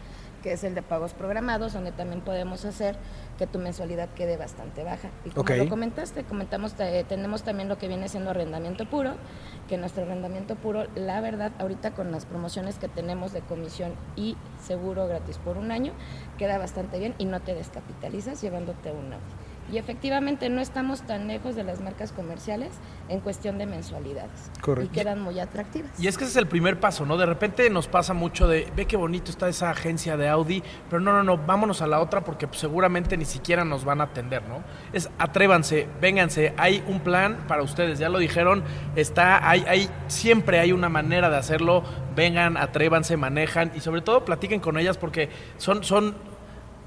[0.46, 2.96] que es el de pagos programados, donde también podemos hacer
[3.40, 5.10] que tu mensualidad quede bastante baja.
[5.26, 9.16] Y como lo comentaste, comentamos, eh, tenemos también lo que viene siendo arrendamiento puro,
[9.68, 14.38] que nuestro arrendamiento puro, la verdad, ahorita con las promociones que tenemos de comisión y
[14.64, 15.94] seguro gratis por un año,
[16.38, 19.45] queda bastante bien y no te descapitalizas llevándote un Audi.
[19.72, 22.72] Y efectivamente no estamos tan lejos de las marcas comerciales
[23.10, 24.52] en cuestión de mensualidades.
[24.62, 24.92] Correcto.
[24.92, 26.00] Y quedan muy atractivas.
[26.00, 27.18] Y es que ese es el primer paso, ¿no?
[27.18, 31.00] De repente nos pasa mucho de, ve qué bonito está esa agencia de Audi, pero
[31.00, 34.06] no, no, no, vámonos a la otra porque pues, seguramente ni siquiera nos van a
[34.06, 34.64] atender, ¿no?
[34.94, 38.64] Es atrévanse, vénganse, hay un plan para ustedes, ya lo dijeron,
[38.96, 41.84] está, hay, hay, siempre hay una manera de hacerlo,
[42.16, 46.16] vengan, atrévanse, manejan y sobre todo platiquen con ellas porque son, son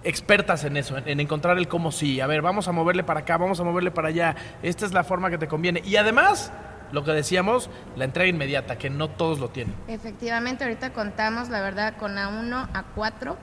[0.05, 2.21] expertas en eso, en, en encontrar el cómo sí.
[2.21, 4.37] A ver, vamos a moverle para acá, vamos a moverle para allá.
[4.63, 5.83] Esta es la forma que te conviene.
[5.85, 6.53] Y además,
[6.93, 9.75] lo que decíamos, la entrega inmediata, que no todos lo tienen.
[9.89, 13.37] Efectivamente, ahorita contamos, la verdad, con A1, A4,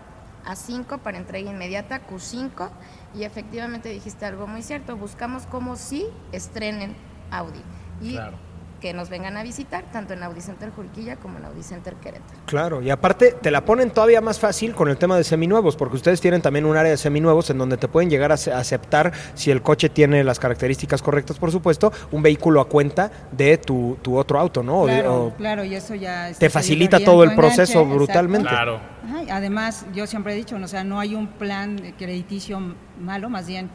[0.46, 2.70] A5 para entrega inmediata, Q5
[3.16, 6.96] y efectivamente dijiste algo muy cierto, buscamos como si estrenen
[7.32, 7.62] Audi
[8.02, 8.38] y Claro.
[8.82, 12.40] Que nos vengan a visitar tanto en Audi Center Juriquilla como en Audi Center Querétaro.
[12.46, 15.96] Claro, y aparte te la ponen todavía más fácil con el tema de seminuevos, porque
[15.96, 18.60] ustedes tienen también un área de seminuevos en donde te pueden llegar a ace- a
[18.60, 23.58] aceptar, si el coche tiene las características correctas, por supuesto, un vehículo a cuenta de
[23.58, 24.84] tu, tu otro auto, ¿no?
[24.84, 26.32] Claro, o- claro, y eso ya...
[26.38, 27.96] te facilita todo el enganche, proceso exacto.
[27.96, 28.50] brutalmente.
[28.50, 28.80] Claro.
[29.06, 32.60] Ajá, además, yo siempre he dicho, o sea, no hay un plan crediticio
[33.00, 33.70] malo, más bien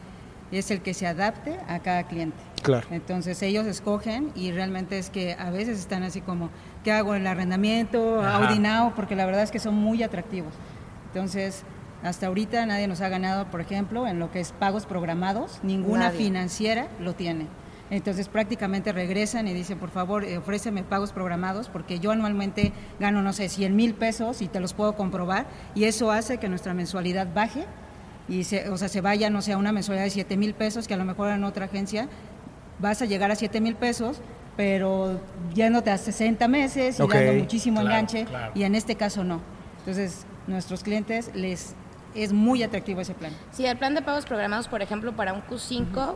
[0.51, 2.35] es el que se adapte a cada cliente.
[2.61, 2.87] Claro.
[2.91, 6.49] Entonces ellos escogen y realmente es que a veces están así como,
[6.83, 7.15] ¿qué hago?
[7.15, 8.21] ¿El arrendamiento?
[8.21, 8.45] Ajá.
[8.47, 10.53] Audi Now, porque la verdad es que son muy atractivos.
[11.07, 11.63] Entonces,
[12.03, 16.05] Hasta ahorita nadie nos ha ganado, por ejemplo, en lo que es pagos programados, ninguna
[16.05, 16.17] Nadie.
[16.17, 17.45] financiera lo tiene.
[17.91, 23.21] Entonces prácticamente regresan y dicen, por favor, eh, ofréceme pagos programados porque yo anualmente gano,
[23.21, 25.45] no sé, 100 mil pesos y te los puedo comprobar
[25.75, 27.65] y eso hace que nuestra mensualidad baje
[28.27, 30.87] y se, o sea, se vaya, no sé, a una mensualidad de 7 mil pesos
[30.87, 32.07] que a lo mejor en otra agencia
[32.81, 34.19] vas a llegar a 7 mil pesos,
[34.57, 35.19] pero
[35.53, 38.51] yéndote a 60 meses y Ok, dando muchísimo claro, enganche claro.
[38.55, 39.41] y en este caso no.
[39.79, 41.73] Entonces, nuestros clientes les
[42.15, 43.31] es muy atractivo ese plan.
[43.51, 46.15] Sí, el plan de pagos programados, por ejemplo, para un Q5,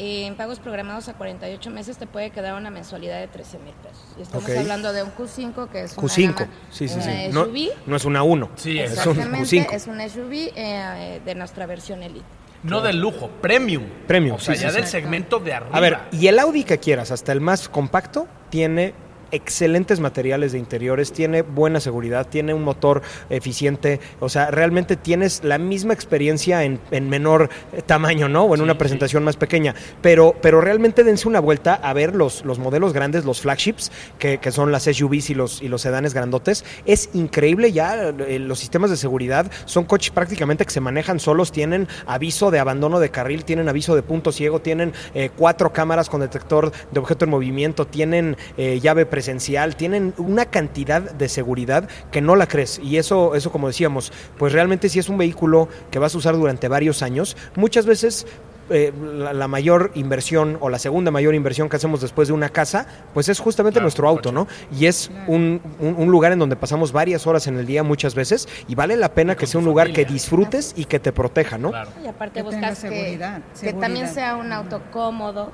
[0.00, 3.72] eh, en pagos programados a 48 meses te puede quedar una mensualidad de 13 mil
[3.74, 4.04] pesos.
[4.18, 4.56] Y estamos Ok.
[4.56, 7.28] hablando de un Q5 que es una Q5, gama- sí, sí, una sí.
[7.32, 7.70] No, SUV.
[7.86, 9.72] no es una 1, Sí, es un Exactamente, Q5.
[9.72, 12.24] es un SUV eh, de nuestra versión Elite.
[12.62, 13.84] No del lujo, premium.
[14.06, 14.90] Premium, O sea, sí, ya sí, del sí.
[14.90, 15.76] segmento de arriba.
[15.76, 18.94] A ver, y el Audi que quieras, hasta el más compacto, tiene
[19.30, 25.44] excelentes materiales de interiores, tiene buena seguridad, tiene un motor eficiente, o sea, realmente tienes
[25.44, 28.44] la misma experiencia en, en menor eh, tamaño, ¿no?
[28.44, 28.78] O en Sí, una sí.
[28.78, 33.24] presentación más pequeña, pero, pero realmente dense una vuelta a ver los, los modelos grandes,
[33.24, 36.64] los flagships, que, que son las SUVs y los, y los sedanes grandotes.
[36.86, 41.52] Es increíble ya, eh, los sistemas de seguridad son coches prácticamente que se manejan solos,
[41.52, 46.08] tienen aviso de abandono de carril, tienen aviso de punto ciego, tienen eh, cuatro cámaras
[46.08, 51.88] con detector de objeto en movimiento, tienen eh, llave presencial, tienen una cantidad de seguridad
[52.12, 52.78] que no la crees.
[52.78, 56.36] Y eso, eso como decíamos, pues realmente si es un vehículo que vas a usar
[56.36, 58.28] durante varios años, muchas veces
[58.70, 62.48] eh, la, la mayor inversión o la segunda mayor inversión que hacemos después de una
[62.50, 64.30] casa, pues es justamente Claro, nuestro auto.
[64.30, 64.46] ¿no?
[64.78, 68.14] Y es un, un- un lugar en donde pasamos varias horas en el día muchas
[68.14, 70.06] veces y vale la pena que sea un lugar familia.
[70.06, 71.70] que disfrutes y que te proteja, ¿no?
[71.70, 71.90] Claro.
[72.04, 75.50] Y aparte Que tenga buscas que, seguridad, que también sea un auto cómodo,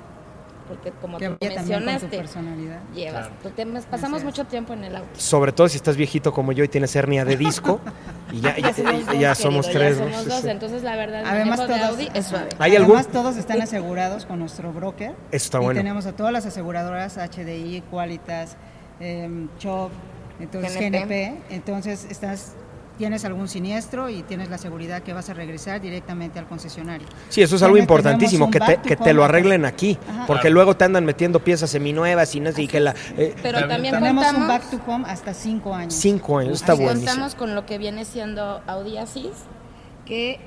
[0.69, 2.81] porque como Que tú mencionaste, personalidad.
[2.95, 3.35] llevas, Claro.
[3.43, 5.09] tú te- pasamos mucho tiempo en el auto.
[5.21, 7.81] Sobre todo si estás viejito como yo y tienes hernia de disco
[8.33, 9.99] y ya, ya- somos dos, ya somos querido, tres.
[9.99, 10.49] Ya somos dos, sí.
[10.49, 12.49] entonces la verdad el Además manejo de todos, Audi es suave.
[12.59, 15.11] ¿Hay algún- Además todos están asegurados con nuestro broker.
[15.31, 15.79] Eso está y bueno.
[15.81, 18.57] tenemos a todas las aseguradoras HDI, Qualitas,
[19.01, 19.91] eh, Chop,
[20.41, 20.99] entonces GNP.
[20.99, 21.55] GNP.
[21.55, 22.55] Entonces estás
[22.99, 27.07] tienes algún siniestro y tienes la seguridad que vas a regresar directamente al concesionario.
[27.29, 30.27] Sí, eso es algo importantísimo, que te, que te lo arreglen aquí, Ajá.
[30.27, 30.55] porque Claro.
[30.55, 32.95] luego te andan metiendo piezas seminuevas y no sé, y que la...
[33.17, 35.95] eh, Pero También Tenemos contamos, un back to home hasta cinco años.
[35.95, 37.07] cinco años, está buenísimo.
[37.11, 39.47] contamos con lo que viene siendo Audi Assist,
[40.07, 40.39] que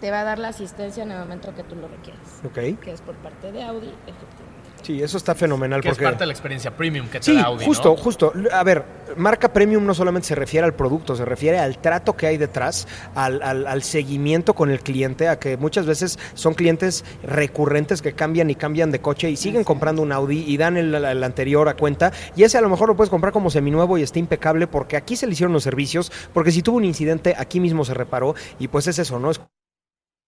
[0.00, 2.92] te va a dar la asistencia en el momento que tú lo requieras, Ok, que
[2.92, 4.63] es por parte de Audi, efectivamente.
[4.84, 6.04] Sí, eso está fenomenal Que es porque...
[6.04, 7.96] parte de la experiencia premium que te Sí, da Audi, justo, ¿no?
[7.96, 8.32] justo.
[8.52, 8.84] A ver,
[9.16, 12.86] marca premium no solamente se refiere al producto, se refiere al trato que hay detrás,
[13.14, 18.12] al, al- al seguimiento con el cliente, a que muchas veces son clientes recurrentes que
[18.12, 21.68] cambian y cambian de coche y siguen comprando un Audi y dan el, el anterior
[21.68, 24.66] a cuenta y ese a lo mejor lo puedes comprar como seminuevo y está impecable
[24.66, 27.94] porque aquí se le hicieron los servicios, porque si tuvo un incidente aquí mismo se
[27.94, 29.30] reparó y pues es eso, ¿no?
[29.30, 29.40] Es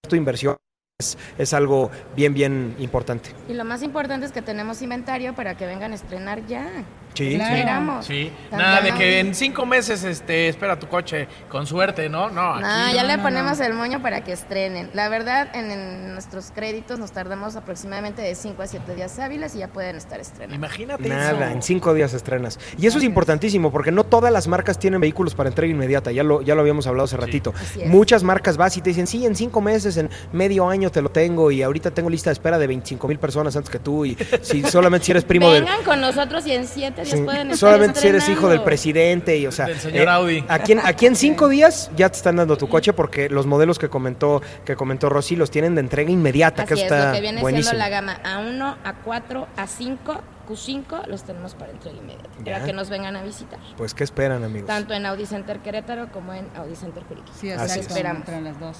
[0.08, 0.56] tu inversión.
[0.98, 3.28] Es, es algo bien, bien importante.
[3.50, 6.66] Y lo más importante es que tenemos inventario para que vengan a estrenar ya.
[7.12, 7.54] Sí, Claro.
[7.54, 8.04] Esperamos.
[8.06, 12.28] Sí, nada de que en cinco meses este, espera tu coche con suerte, ¿no?
[12.28, 13.64] No, aquí No, ya no, le no, ponemos no.
[13.64, 14.90] el moño para que estrenen.
[14.92, 19.54] La verdad, en, en nuestros créditos nos tardamos aproximadamente de 5 a 7 días hábiles
[19.54, 20.56] y ya pueden estar estrenando.
[20.56, 21.54] Imagínate Nada, eso.
[21.56, 22.58] en cinco días estrenas.
[22.78, 26.22] Y eso es importantísimo porque no todas las marcas tienen vehículos para entrega inmediata, ya
[26.22, 27.54] lo, ya lo habíamos hablado hace ratito.
[27.86, 31.10] Muchas marcas vas y te dicen, sí, en cinco meses, en medio año te lo
[31.10, 34.16] tengo y ahorita tengo lista de espera de 25 mil personas antes que tú y
[34.42, 35.64] si solamente si eres primo del...
[35.64, 38.62] Vengan con nosotros y en 7 días Sí, pueden estar solamente si eres hijo del
[38.62, 40.44] presidente y o sea Del señor Audi.
[40.48, 43.78] aquí en, aquí en cinco días ya te están dando tu coche porque los modelos
[43.78, 47.14] que comentó que comentó Rosy los tienen de entrega inmediata Así que es, está lo
[47.14, 52.28] que viene buenísimo siendo la gama A1, A4, A5, Q5, los tenemos para entrega inmediata.
[52.44, 53.58] Para que nos vengan a visitar.
[53.76, 57.36] pues qué esperan amigos Tanto en Audi Center Querétaro como en Audi Center Juriquilla.
[57.38, 57.80] Sí, Así.
[57.80, 58.20] Esperamos.
[58.20, 58.76] entre las dos.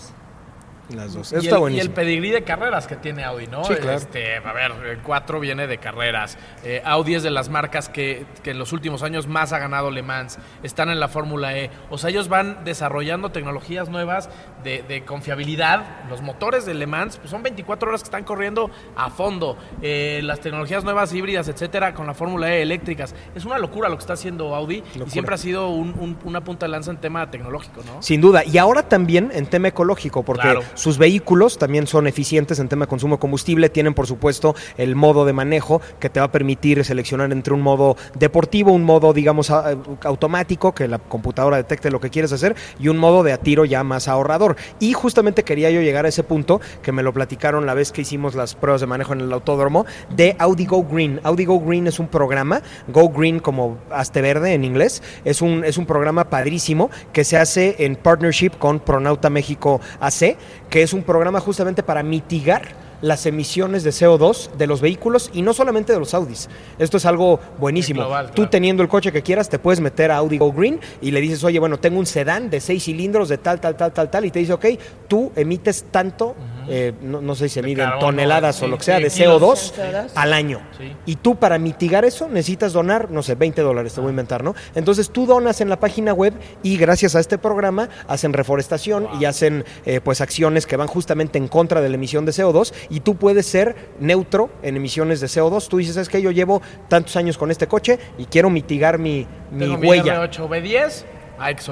[0.90, 3.64] Las dos Y está el, y el pedigrí de carreras que tiene Audi, ¿no?
[3.64, 3.96] Sí, claro.
[3.98, 6.38] Este, a ver, el 4 viene de carreras.
[6.64, 9.90] Eh, Audi es de las marcas que, que en los últimos años más ha ganado
[9.90, 10.38] Le Mans.
[10.62, 11.70] Están en la Fórmula E.
[11.90, 14.28] O sea, ellos van desarrollando tecnologías nuevas
[14.62, 15.84] de, de confiabilidad.
[16.08, 19.56] Los motores de Le Mans pues, son 24 horas que están corriendo a fondo.
[19.82, 23.14] Eh, las tecnologías nuevas híbridas, etcétera, con la Fórmula E eléctricas.
[23.34, 25.04] Es una locura lo que está haciendo Audi Locura.
[25.06, 28.02] y siempre ha sido un- un- una punta de lanza en tema tecnológico, ¿no?
[28.02, 28.44] Sin duda.
[28.44, 30.62] Y ahora también en tema ecológico, porque Claro.
[30.76, 34.94] Sus vehículos también son eficientes en tema de consumo de combustible, tienen por supuesto el
[34.94, 39.14] modo de manejo que te va a permitir seleccionar entre un modo deportivo, un modo
[39.14, 43.38] digamos automático, que la computadora detecte lo que quieres hacer, y un modo de a
[43.38, 44.56] tiro ya más ahorrador.
[44.78, 48.02] Y justamente quería yo llegar a ese punto que me lo platicaron la vez que
[48.02, 51.20] hicimos las pruebas de manejo en el autódromo de Audi Go Green.
[51.24, 55.64] Audi Go Green es un programa, Go Green como Aste Verde en inglés, es un,
[55.64, 60.36] es un programa padrísimo que se hace en partnership con Pronauta México AC,
[60.70, 65.42] que es un programa justamente para mitigar las emisiones de CO2 de los vehículos y
[65.42, 66.48] no solamente de los Audis.
[66.78, 68.00] Esto es algo buenísimo.
[68.00, 71.10] Global, Tú teniendo el coche que quieras, te puedes meter a Audi Go Green y
[71.10, 74.10] le dices, oye, bueno, tengo un sedán de seis cilindros de tal, tal, tal, tal,
[74.10, 74.66] tal, y te dice, ok,
[75.08, 76.34] tú emites tanto,
[76.68, 78.98] eh, no, no sé si se De mide en toneladas sí, o lo que sea,
[78.98, 79.42] sí, de kilos.
[79.42, 80.10] CO2 CO2.
[80.14, 80.60] al año.
[80.78, 80.92] Sí.
[81.06, 84.42] Y tú para mitigar eso necesitas donar, no sé, 20 dólares, te voy a inventar,
[84.44, 84.54] ¿no?
[84.74, 89.24] Entonces tú donas en la página web y gracias a este programa hacen reforestación y
[89.24, 93.00] hacen eh, pues acciones que van justamente en contra de la emisión de CO2 y
[93.00, 95.68] tú puedes ser neutro en emisiones de CO2.
[95.68, 99.26] Tú dices, es que yo llevo tantos años con este coche y quiero mitigar mi,
[99.50, 100.22] mi Tengo huella.
[100.24, 101.15] R8, B10, hay que soltar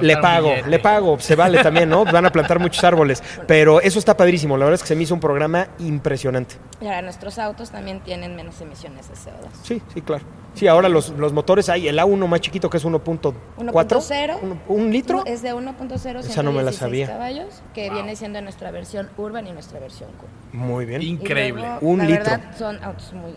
[0.01, 0.69] Le pago, billete.
[0.69, 2.05] le pago, se vale también, ¿no?
[2.05, 3.21] Van a plantar muchos árboles.
[3.47, 6.55] Pero eso está padrísimo, la verdad es que se me hizo un programa impresionante.
[6.81, 9.49] Y ahora nuestros autos también tienen menos emisiones de CO2.
[9.63, 10.23] Sí, sí, claro.
[10.53, 13.33] Sí, ahora los, los motores hay el A1 más chiquito que es 1.4.
[13.57, 14.37] 1.0.
[14.41, 15.23] ¿Un, un litro?
[15.25, 17.07] Es de 1.0, Esa no me la 116 sabía.
[17.07, 20.29] caballos, que viene siendo nuestra versión urban y nuestra versión cool.
[20.53, 21.01] Muy bien.
[21.01, 21.61] Increíble.
[21.61, 22.23] luego, Un la litro.
[22.23, 23.35] verdad son autos muy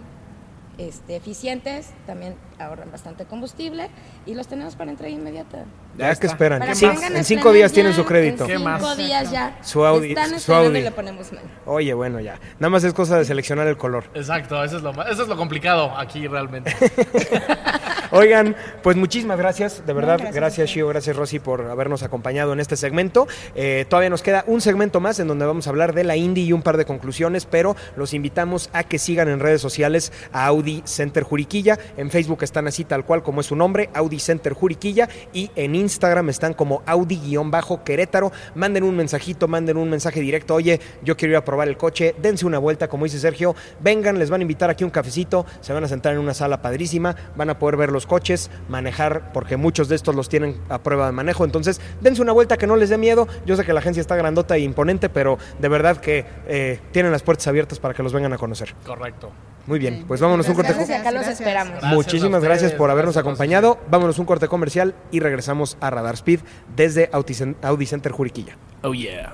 [0.79, 3.89] este, eficientes, también ahorran bastante combustible
[4.27, 5.65] y los tenemos para entrega inmediata.
[5.97, 6.59] Ya que esperan.
[6.61, 8.45] Para En cinco días ya, tienen su crédito.
[8.45, 8.97] En ¿Qué cinco más?
[8.97, 9.59] días ya.
[9.63, 10.79] Su Audi- Están su Audi.
[10.79, 11.47] y le ponemos mano.
[11.67, 12.39] Oye, bueno, ya.
[12.59, 14.05] Nada más es cosa de seleccionar el color.
[14.15, 16.75] Exacto, eso es, lo, más- eso es lo complicado aquí realmente.
[18.11, 20.17] Oigan, pues muchísimas gracias, de verdad.
[20.19, 20.71] gracias gracias.
[20.71, 23.29] Shio, gracias, Rosy, por habernos acompañado en este segmento.
[23.55, 26.45] Eh, todavía nos queda un segmento más en donde vamos a hablar de la Indy
[26.45, 30.47] y un par de conclusiones, pero los invitamos a que sigan en redes sociales a
[30.47, 31.79] Audi Center Juriquilla.
[31.99, 35.75] En Facebook están así tal cual como es su nombre, Audi Center Juriquilla, y en
[35.75, 38.33] Instagram están como Audi-Querétaro.
[38.55, 40.55] Manden un mensajito, manden un mensaje directo.
[40.55, 43.55] Oye, yo quiero ir a probar el coche, dense una vuelta, como dice Sergio.
[43.81, 46.61] Vengan, les van a invitar aquí un cafecito, se van a sentar en una sala
[46.63, 50.83] padrísima, van a poder ver los coches, manejar, porque muchos de estos los tienen a
[50.83, 51.45] prueba de manejo.
[51.45, 53.29] Entonces, dense una vuelta que no les dé miedo.
[53.47, 57.13] Yo sé que la agencia está grandota e imponente, pero de verdad que eh, tienen
[57.13, 58.75] las puertas abiertas para que los vengan a conocer.
[58.85, 59.31] Correcto.
[59.69, 60.73] Muy bien, pues vámonos un corte.
[60.73, 61.41] Gracias acá los Gracias.
[61.41, 61.73] esperamos.
[61.75, 63.79] Gracias Muchísimas a gracias por habernos gracias, acompañado.
[63.91, 66.41] Vámonos un corte comercial y regresamos a Radar Speed
[66.75, 68.57] desde Audi Cen- Audi Center Juriquilla.
[68.83, 69.33] Oh yeah.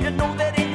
[0.00, 0.68] You know that ain't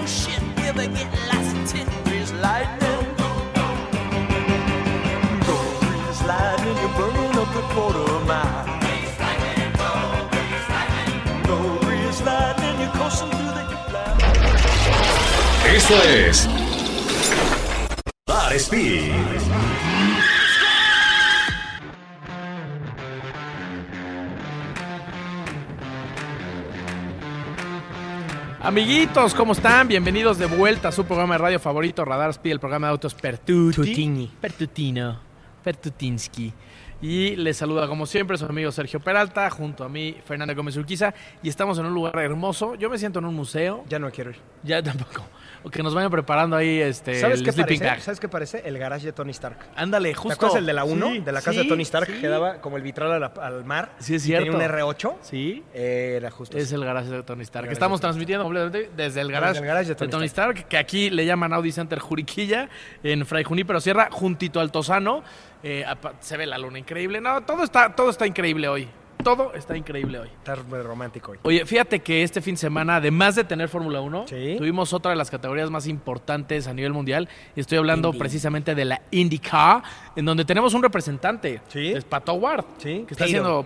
[28.63, 29.89] Amiguitos, ¿cómo están?
[29.89, 33.13] Bienvenidos de vuelta a su programa de radio favorito, Radar Speed, el programa de autos
[33.13, 33.75] Pertuti.
[33.75, 34.31] Tutini.
[34.39, 35.19] Pertutino.
[35.63, 36.53] Pertutinsky.
[37.01, 41.13] Y les saluda como siempre su amigo Sergio Peralta, junto a mí Fernanda Gómez Urquiza,
[41.41, 42.75] y estamos en un lugar hermoso.
[42.75, 44.37] Yo me siento en un museo, Ya no quiero ir.
[44.63, 45.25] ya tampoco.
[45.65, 47.95] O que nos vayan preparando ahí este, ¿Sabes el qué sleeping parece?
[47.95, 48.01] bag.
[48.01, 48.61] ¿Sabes qué parece?
[48.65, 49.57] El garage de Tony Stark.
[49.75, 50.33] Ándale, ¿Te justo.
[50.33, 51.07] acuerdas el de la 1?
[51.11, 52.19] Sí, de la casa sí, de Tony Stark sí.
[52.19, 53.93] que daba como el vitral al, al mar.
[53.99, 54.57] Sí, es y Tenía cierto.
[54.57, 55.15] un R8.
[55.21, 55.63] Sí.
[55.73, 57.65] Eh, Era justo Es el garage de Tony Stark.
[57.65, 60.67] Garage Estamos Tony transmitiendo completamente desde el garage, el garage de de Tony Stark.
[60.67, 62.67] que aquí le llaman Audi Center Juriquilla,
[63.01, 65.23] en Fray Junípero Sierra, juntito al Tosano.
[65.63, 65.85] Eh,
[66.19, 67.21] se ve la luna increíble.
[67.21, 68.89] No, todo está, todo está increíble hoy.
[69.23, 70.29] Todo está increíble hoy.
[70.29, 71.39] Está romántico hoy.
[71.43, 74.55] Oye, fíjate que este fin de semana, además de tener Fórmula 1, Sí.
[74.57, 77.29] tuvimos otra de las categorías más importantes a nivel mundial.
[77.55, 79.83] Y estoy hablando precisamente de la IndyCar,
[80.15, 81.61] en donde tenemos un representante.
[81.69, 81.91] Sí.
[81.93, 82.65] Es Pato Ward.
[82.77, 83.05] Sí.
[83.07, 83.65] Que está haciendo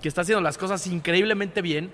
[0.00, 1.90] que está haciendo las cosas increíblemente bien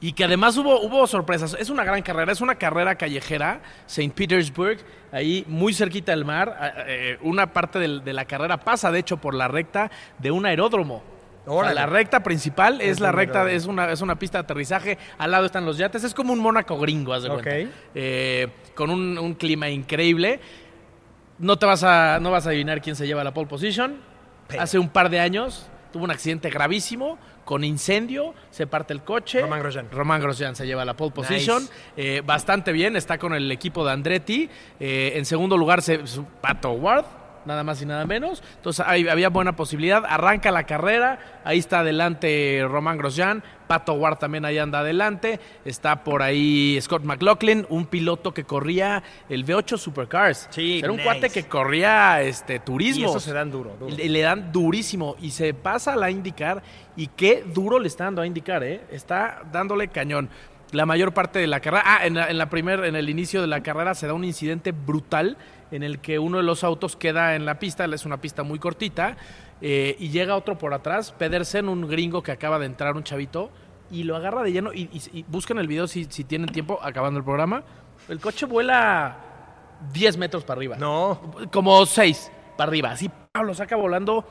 [0.00, 1.56] y que además hubo, hubo sorpresas.
[1.58, 4.12] Es una gran carrera, es una carrera callejera, St.
[4.14, 4.78] Petersburg,
[5.12, 6.56] ahí muy cerquita del mar.
[6.58, 10.46] Ah, eh, una parte de la carrera pasa, de hecho, por la recta de un
[10.46, 11.02] aeródromo.
[11.46, 11.74] O sea, Órale.
[11.74, 15.30] la recta principal es, Es la recta, es una, es una pista de aterrizaje, al
[15.30, 17.50] lado están los yates, es como un Mónaco gringo, haz de cuenta.
[17.94, 20.40] Eh, con un, un clima increíble.
[21.38, 23.96] No te vas a, no vas a adivinar quién se lleva la pole position.
[24.48, 24.62] Pero.
[24.62, 27.18] Hace un par de años tuvo un accidente gravísimo
[27.50, 29.40] con incendio, se parte el coche.
[29.40, 29.90] Román Grosjean.
[29.90, 31.60] Román Grosjean se lleva la pole position.
[31.62, 31.74] Nice.
[31.96, 34.48] Eh, bastante bien, está con el equipo de Andretti.
[34.78, 35.98] Eh, en segundo lugar, se,
[36.40, 37.19] Pato Ward.
[37.44, 38.42] Nada más y nada menos.
[38.56, 40.04] Entonces ahí había buena posibilidad.
[40.06, 46.02] Arranca la carrera, ahí está adelante Román Grosjean, Pato Ward también ahí anda adelante, está
[46.02, 50.48] por ahí Scott McLaughlin, un piloto que corría el V8 Supercars.
[50.50, 51.04] Sí, Era un nice.
[51.08, 53.06] cuate que corría este turismo.
[53.06, 53.94] Y eso se dan duro, duro.
[53.94, 56.62] Le, le dan durísimo y se pasa a la IndyCar
[56.96, 58.80] y qué duro le está dando a IndyCar, ¿eh?
[58.90, 60.28] Está dándole cañón.
[60.72, 63.40] La mayor parte de la carrera, ah, en la, en la primer, en el inicio
[63.40, 65.36] de la carrera se da un incidente brutal
[65.70, 68.58] en el que uno de los autos queda en la pista, es una pista muy
[68.58, 69.16] cortita,
[69.60, 73.50] eh, y llega otro por atrás, Pedersen, un gringo que acaba de entrar, un chavito,
[73.90, 76.78] y lo agarra de lleno, y, y- y busquen el video si, si tienen tiempo,
[76.82, 77.62] acabando el programa,
[78.08, 79.16] el coche vuela
[79.92, 80.76] 10 metros para arriba.
[80.76, 81.20] No.
[81.52, 82.90] Como 6 para arriba.
[82.90, 84.24] Así lo saca volando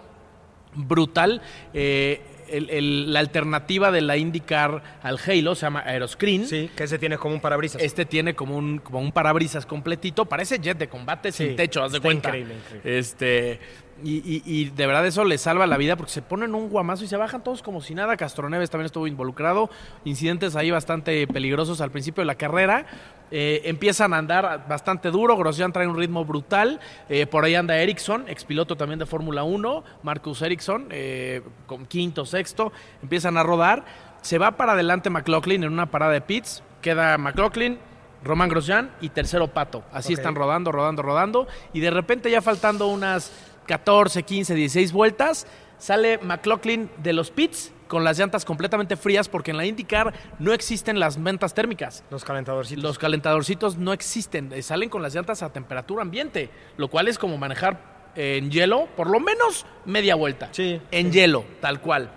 [0.75, 1.41] brutal.
[1.73, 2.21] Eh,
[2.51, 6.45] el- el- la alternativa de la IndyCar al Halo se llama Aeroscreen.
[6.47, 7.81] Sí, que ese tiene como un parabrisas.
[7.81, 10.25] Este tiene como un, como un parabrisas completito.
[10.25, 12.29] Parece jet de combate Sí, sin techo, haz de cuenta.
[12.29, 12.99] increíble, increíble.
[12.99, 13.59] Este,
[14.03, 17.03] y, y- y de verdad eso le salva la vida porque se ponen un guamazo
[17.03, 18.17] y se bajan todos como si nada.
[18.17, 19.69] Castroneves también estuvo involucrado.
[20.05, 22.85] Incidentes ahí bastante peligrosos al principio de la carrera.
[23.31, 25.37] Eh, empiezan a andar bastante duro.
[25.37, 26.79] Grosjean trae un ritmo brutal.
[27.09, 29.83] Eh, por ahí anda Ericsson, expiloto también de Fórmula 1.
[30.03, 32.71] Marcus Ericsson, eh, con quinto, sexto.
[33.03, 33.85] Empiezan a rodar.
[34.21, 36.63] Se va para adelante McLaughlin en una parada de pits.
[36.81, 37.77] Queda McLaughlin,
[38.23, 39.83] Román Grosjean y tercero Pato.
[39.93, 41.47] Así están rodando, rodando, rodando.
[41.73, 43.31] Y de repente ya faltando unas
[43.69, 45.45] 14, 15, 16 vueltas,
[45.77, 50.53] sale McLaughlin de los pits con las llantas completamente frías porque en la IndyCar no
[50.53, 52.03] existen las ventas térmicas.
[52.09, 52.83] Los calentadorcitos.
[52.83, 57.19] Los calentadorcitos no existen, eh, salen con las llantas a temperatura ambiente, lo cual es
[57.19, 60.49] como manejar eh, en hielo por lo menos media vuelta.
[60.51, 60.81] Sí.
[60.89, 62.09] En hielo, tal cual.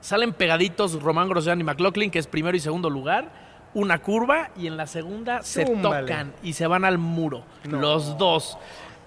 [0.00, 3.32] Salen pegaditos Román Grosjean y McLaughlin, que es primero y segundo lugar,
[3.72, 7.44] una curva y en la segunda se tocan y se van al muro.
[7.64, 7.80] No.
[7.80, 8.58] Los dos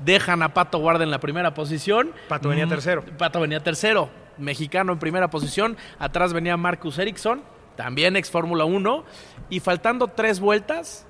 [0.03, 2.11] dejan a Pato Ward en la primera posición.
[2.27, 3.03] Pato venía Mm, tercero.
[3.17, 4.09] Pato venía tercero.
[4.37, 5.77] Mexicano en primera posición.
[5.99, 7.43] Atrás venía Marcus Ericsson,
[7.75, 9.03] también ex Fórmula 1.
[9.49, 11.05] Y faltando tres vueltas,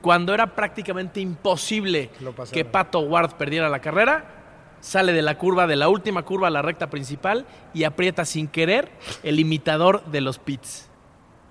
[0.00, 2.10] cuando era prácticamente imposible
[2.52, 4.34] que Pato Ward perdiera la carrera,
[4.80, 8.48] sale de la curva, de la última curva a la recta principal y aprieta sin
[8.48, 8.90] querer
[9.22, 10.87] el imitador de los pits.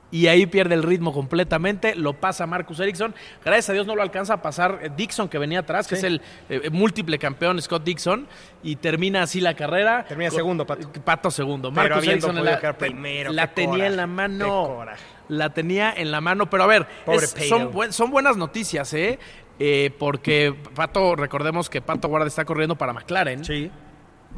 [0.10, 3.14] Y ahí pierde el ritmo completamente, lo pasa Marcus Ericsson.
[3.43, 5.99] Gracias a Dios no lo alcanza a pasar eh, Dixon, que venía atrás, que Sí.
[5.99, 8.26] es el eh, múltiple campeón Scott Dixon,
[8.64, 10.05] y termina así la carrera.
[10.08, 10.89] Termina Con- segundo, Pato.
[11.03, 11.74] Pato segundo.
[11.74, 14.86] Pero Marcus podido la, primero, la tenía coraje, en la mano.
[15.28, 19.20] La tenía en la mano, pero a ver, es- son, buen- son buenas noticias, ¿eh?
[19.60, 23.70] Eh, Porque Pato, recordemos que Pato Ward está corriendo para McLaren Sí.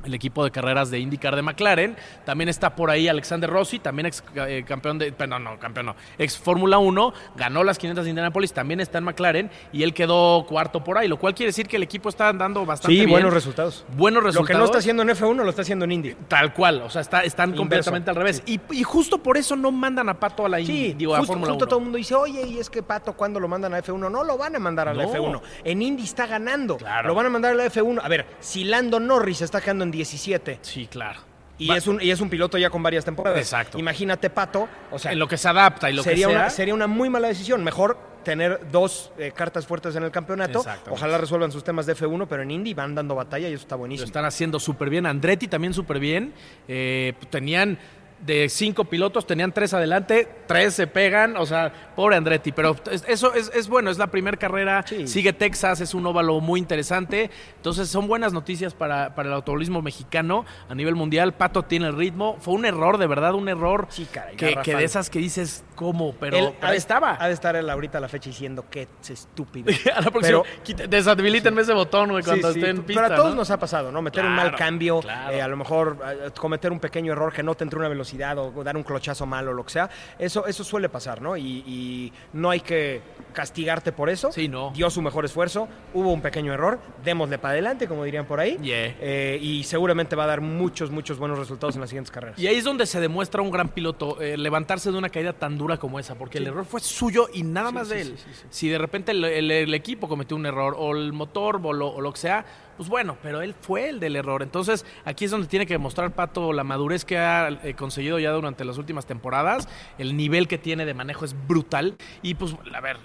[0.06, 1.96] El equipo de carreras de IndyCar de McLaren.
[2.26, 5.14] También está por ahí Alexander Rossi, también ex eh, campeón de.
[5.28, 5.96] No, no, campeón no.
[6.18, 10.46] Ex Fórmula 1, ganó las 500 de Indianapolis, también está en McLaren y él quedó
[10.48, 13.10] cuarto por ahí, lo cual quiere decir que el equipo está dando bastante Sí, bien.
[13.12, 13.86] buenos resultados.
[13.96, 14.48] Buenos Lo resultados.
[14.48, 16.16] que no está haciendo en F1 lo está haciendo en Indy.
[16.28, 17.62] Tal cual, o sea, está, están Inverso.
[17.62, 18.44] completamente al revés.
[18.46, 21.20] Y, y justo por eso no mandan a Pato a la Indy, Sí, digo, a
[21.20, 21.70] justo, Fórmula justo 1.
[21.70, 24.10] todo el mundo dice, oye, y es que Pato, ¿cuándo lo mandan a F1?
[24.12, 25.12] No lo van a mandar a la No.
[25.14, 25.42] F1.
[25.64, 26.78] En Indy está ganando.
[26.78, 27.08] Claro.
[27.10, 28.00] Lo van a mandar a la F1.
[28.04, 31.20] A ver, si Lando Norris está quedando en 17 Sí, claro.
[31.58, 33.40] y Va- es, un, y es un piloto ya con varias temporadas.
[33.40, 33.78] Exacto.
[33.78, 34.68] Imagínate, Pato.
[34.92, 36.42] O sea, en lo que se adapta y lo sería, que sea.
[36.42, 37.64] una, sería una muy mala decisión.
[37.64, 40.64] Mejor tener dos eh, cartas fuertes en el campeonato.
[40.90, 43.76] Ojalá resuelvan sus temas de F1, pero en Indy van dando batalla y eso está
[43.76, 44.06] Lo buenísimo.
[44.06, 45.06] están haciendo súper bien.
[45.06, 46.34] Andretti también súper bien.
[46.68, 47.78] Eh, tenían
[48.26, 51.38] de cinco pilotos, tenían tres adelante, tres se pegan.
[51.38, 52.52] O sea, pobre Andretti.
[52.52, 54.84] Pero es- eso es, es bueno, es la primera carrera.
[54.88, 55.08] Sí.
[55.08, 57.30] Sigue Texas, es un óvalo muy interesante.
[57.56, 61.34] Entonces, son buenas noticias para, para el automovilismo mexicano a nivel mundial.
[61.34, 62.38] Pato tiene el ritmo.
[62.42, 63.88] Fue un error, de verdad, un error.
[63.90, 66.14] Sí, caray, que, que de esas que dices, ¿cómo?
[66.20, 67.16] Pero, Él pero ha estaba.
[67.18, 69.72] Ha de estar él ahorita a la fecha diciendo que es estúpido.
[69.96, 73.04] a la próxima, Pero- deshabilitenme ese botón, güey, cuando Sí, esté en pista.
[73.04, 73.38] Pero a todos ¿no?
[73.38, 74.02] nos ha pasado, ¿no?
[74.02, 75.32] Meter un mal cambio, claro.
[75.34, 78.38] eh, a lo mejor eh, cometer un pequeño error que no te entre una velocidad
[78.38, 79.90] o, o dar un clochazo malo o lo que sea.
[80.18, 81.38] Eso, eso suele pasar, ¿no?
[81.38, 83.02] Y, y no hay que
[83.32, 84.32] castigarte por eso.
[84.34, 84.72] Sí, no.
[84.76, 88.58] Dio su mejor esfuerzo, hubo un pequeño error, démosle para adelante, como dirían por ahí.
[88.62, 88.96] Yeah.
[89.00, 92.38] Eh, y seguramente va a dar muchos, muchos buenos resultados en las siguientes carreras.
[92.38, 95.69] Y ahí es donde se demuestra un gran piloto, levantarse de una caída tan dura
[95.78, 98.16] como esa, porque el error fue suyo y nada más de él.
[98.50, 101.88] Si de repente el, el- el equipo cometió un error, o el motor, o lo,
[101.90, 102.46] o lo que sea,
[102.78, 104.42] pues bueno, pero él fue el del error.
[104.42, 108.32] Entonces, aquí es donde tiene que demostrar Pato la madurez que ha eh, conseguido ya
[108.32, 109.68] durante las últimas temporadas.
[109.98, 111.98] El nivel que tiene de manejo es brutal.
[112.22, 112.98] Y pues, a ver,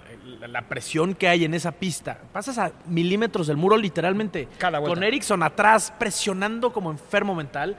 [0.47, 2.19] la, presión que hay en esa pista.
[2.31, 4.47] Pasas a milímetros del muro literalmente.
[4.57, 4.95] Cada vuelta.
[4.95, 7.77] Con Ericsson atrás, presionando como enfermo mental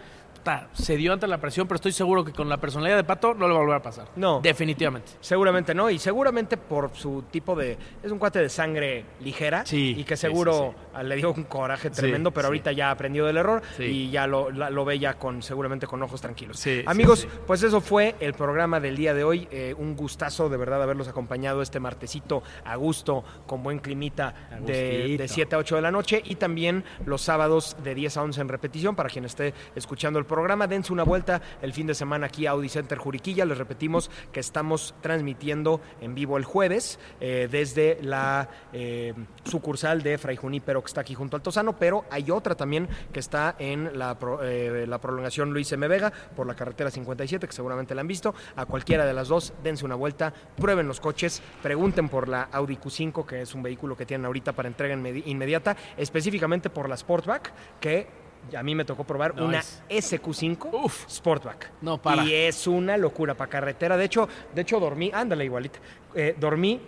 [0.72, 3.46] se dio ante la presión, pero estoy seguro que con la personalidad de Pato no
[3.46, 4.08] le va a volver a pasar.
[4.16, 4.40] No.
[4.40, 5.12] Definitivamente.
[5.20, 7.76] Seguramente no, y seguramente por su tipo de...
[8.02, 11.90] Es un cuate de sangre ligera Sí, y que sí, seguro le dio un coraje
[11.90, 16.02] tremendo, pero ahorita ya aprendió del error y ya lo, ve ya con, seguramente con
[16.02, 16.64] ojos tranquilos.
[16.86, 19.48] Amigos, pues eso fue el programa del día de hoy.
[19.50, 25.16] Eh, un gustazo de verdad haberlos acompañado este martesito a gusto, con buen climita de,
[25.18, 28.40] de 7 a 8 de la noche y también los sábados de 10 a 11
[28.40, 30.35] en repetición para quien esté escuchando el programa.
[30.46, 33.46] Dense una vuelta el fin de semana aquí a Audi Center Juriquilla.
[33.46, 39.14] Les repetimos que estamos transmitiendo en vivo el jueves eh, desde la eh,
[39.44, 43.20] sucursal de Fray Junípero que está aquí junto al Tosano, pero hay otra también que
[43.20, 45.88] está en la, eh, la prolongación Luis M.
[45.88, 48.34] Vega por la carretera 57, que seguramente la han visto.
[48.56, 52.76] A cualquiera de las dos, dense una vuelta, prueben los coches, pregunten por la Audi
[52.76, 56.96] Q5, que es un vehículo que tienen ahorita para entrega inmedi- inmediata, específicamente por la
[56.96, 61.06] Sportback, que a mí me tocó probar una es- SQ5 Uf.
[61.08, 61.70] Sportback.
[61.80, 62.22] No, para.
[62.24, 63.96] Y es una locura para carretera.
[63.96, 65.78] De hecho, de hecho dormí, ándale igualita.
[66.14, 66.80] Eh, dormí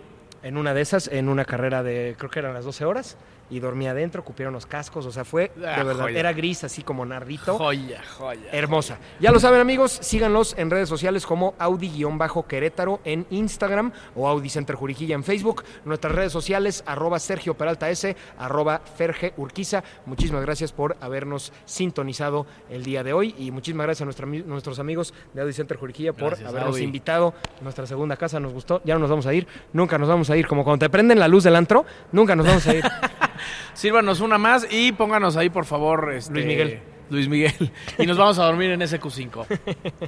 [0.43, 3.17] en una de esas, en una carrera de, creo que eran las 12 horas,
[3.49, 6.19] y dormí adentro, cupieron los cascos, o sea, fue de Ah, verdad, joya.
[6.19, 7.57] era gris así como nardito.
[7.57, 8.49] Joya, joya.
[8.51, 8.97] Hermosa.
[9.19, 14.75] Ya lo saben amigos, síganlos en redes sociales como Audi-Querétaro en Instagram o Audi Center
[14.75, 15.63] Juriquilla en Facebook.
[15.85, 19.83] Nuestras redes sociales, arroba Sergio Peralta S, arroba Ferge Urquiza.
[20.05, 24.79] Muchísimas gracias por habernos sintonizado el día de hoy y muchísimas gracias a nuestra- nuestros
[24.79, 26.83] amigos de Audi Center Juriquilla por Gracias, habernos Audi.
[26.83, 28.39] invitado nuestra segunda casa.
[28.39, 30.47] Nos gustó, ya no nos vamos a ir, nunca nos vamos a ir.
[30.47, 32.83] Como cuando te prenden la luz del antro, nunca nos vamos a ir.
[33.73, 36.13] Sírvanos una más y pónganos ahí, por favor.
[36.13, 36.79] este, Luis Miguel.
[37.09, 37.71] Luis Miguel.
[37.97, 39.45] Y nos vamos a dormir en ese Q5.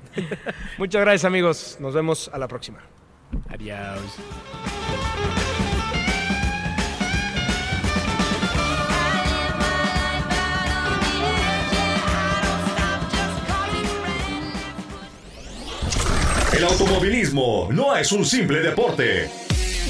[0.77, 2.79] Muchas gracias amigos, nos vemos a la próxima.
[3.49, 4.19] Adiós.
[16.53, 19.40] El automovilismo no es un simple deporte.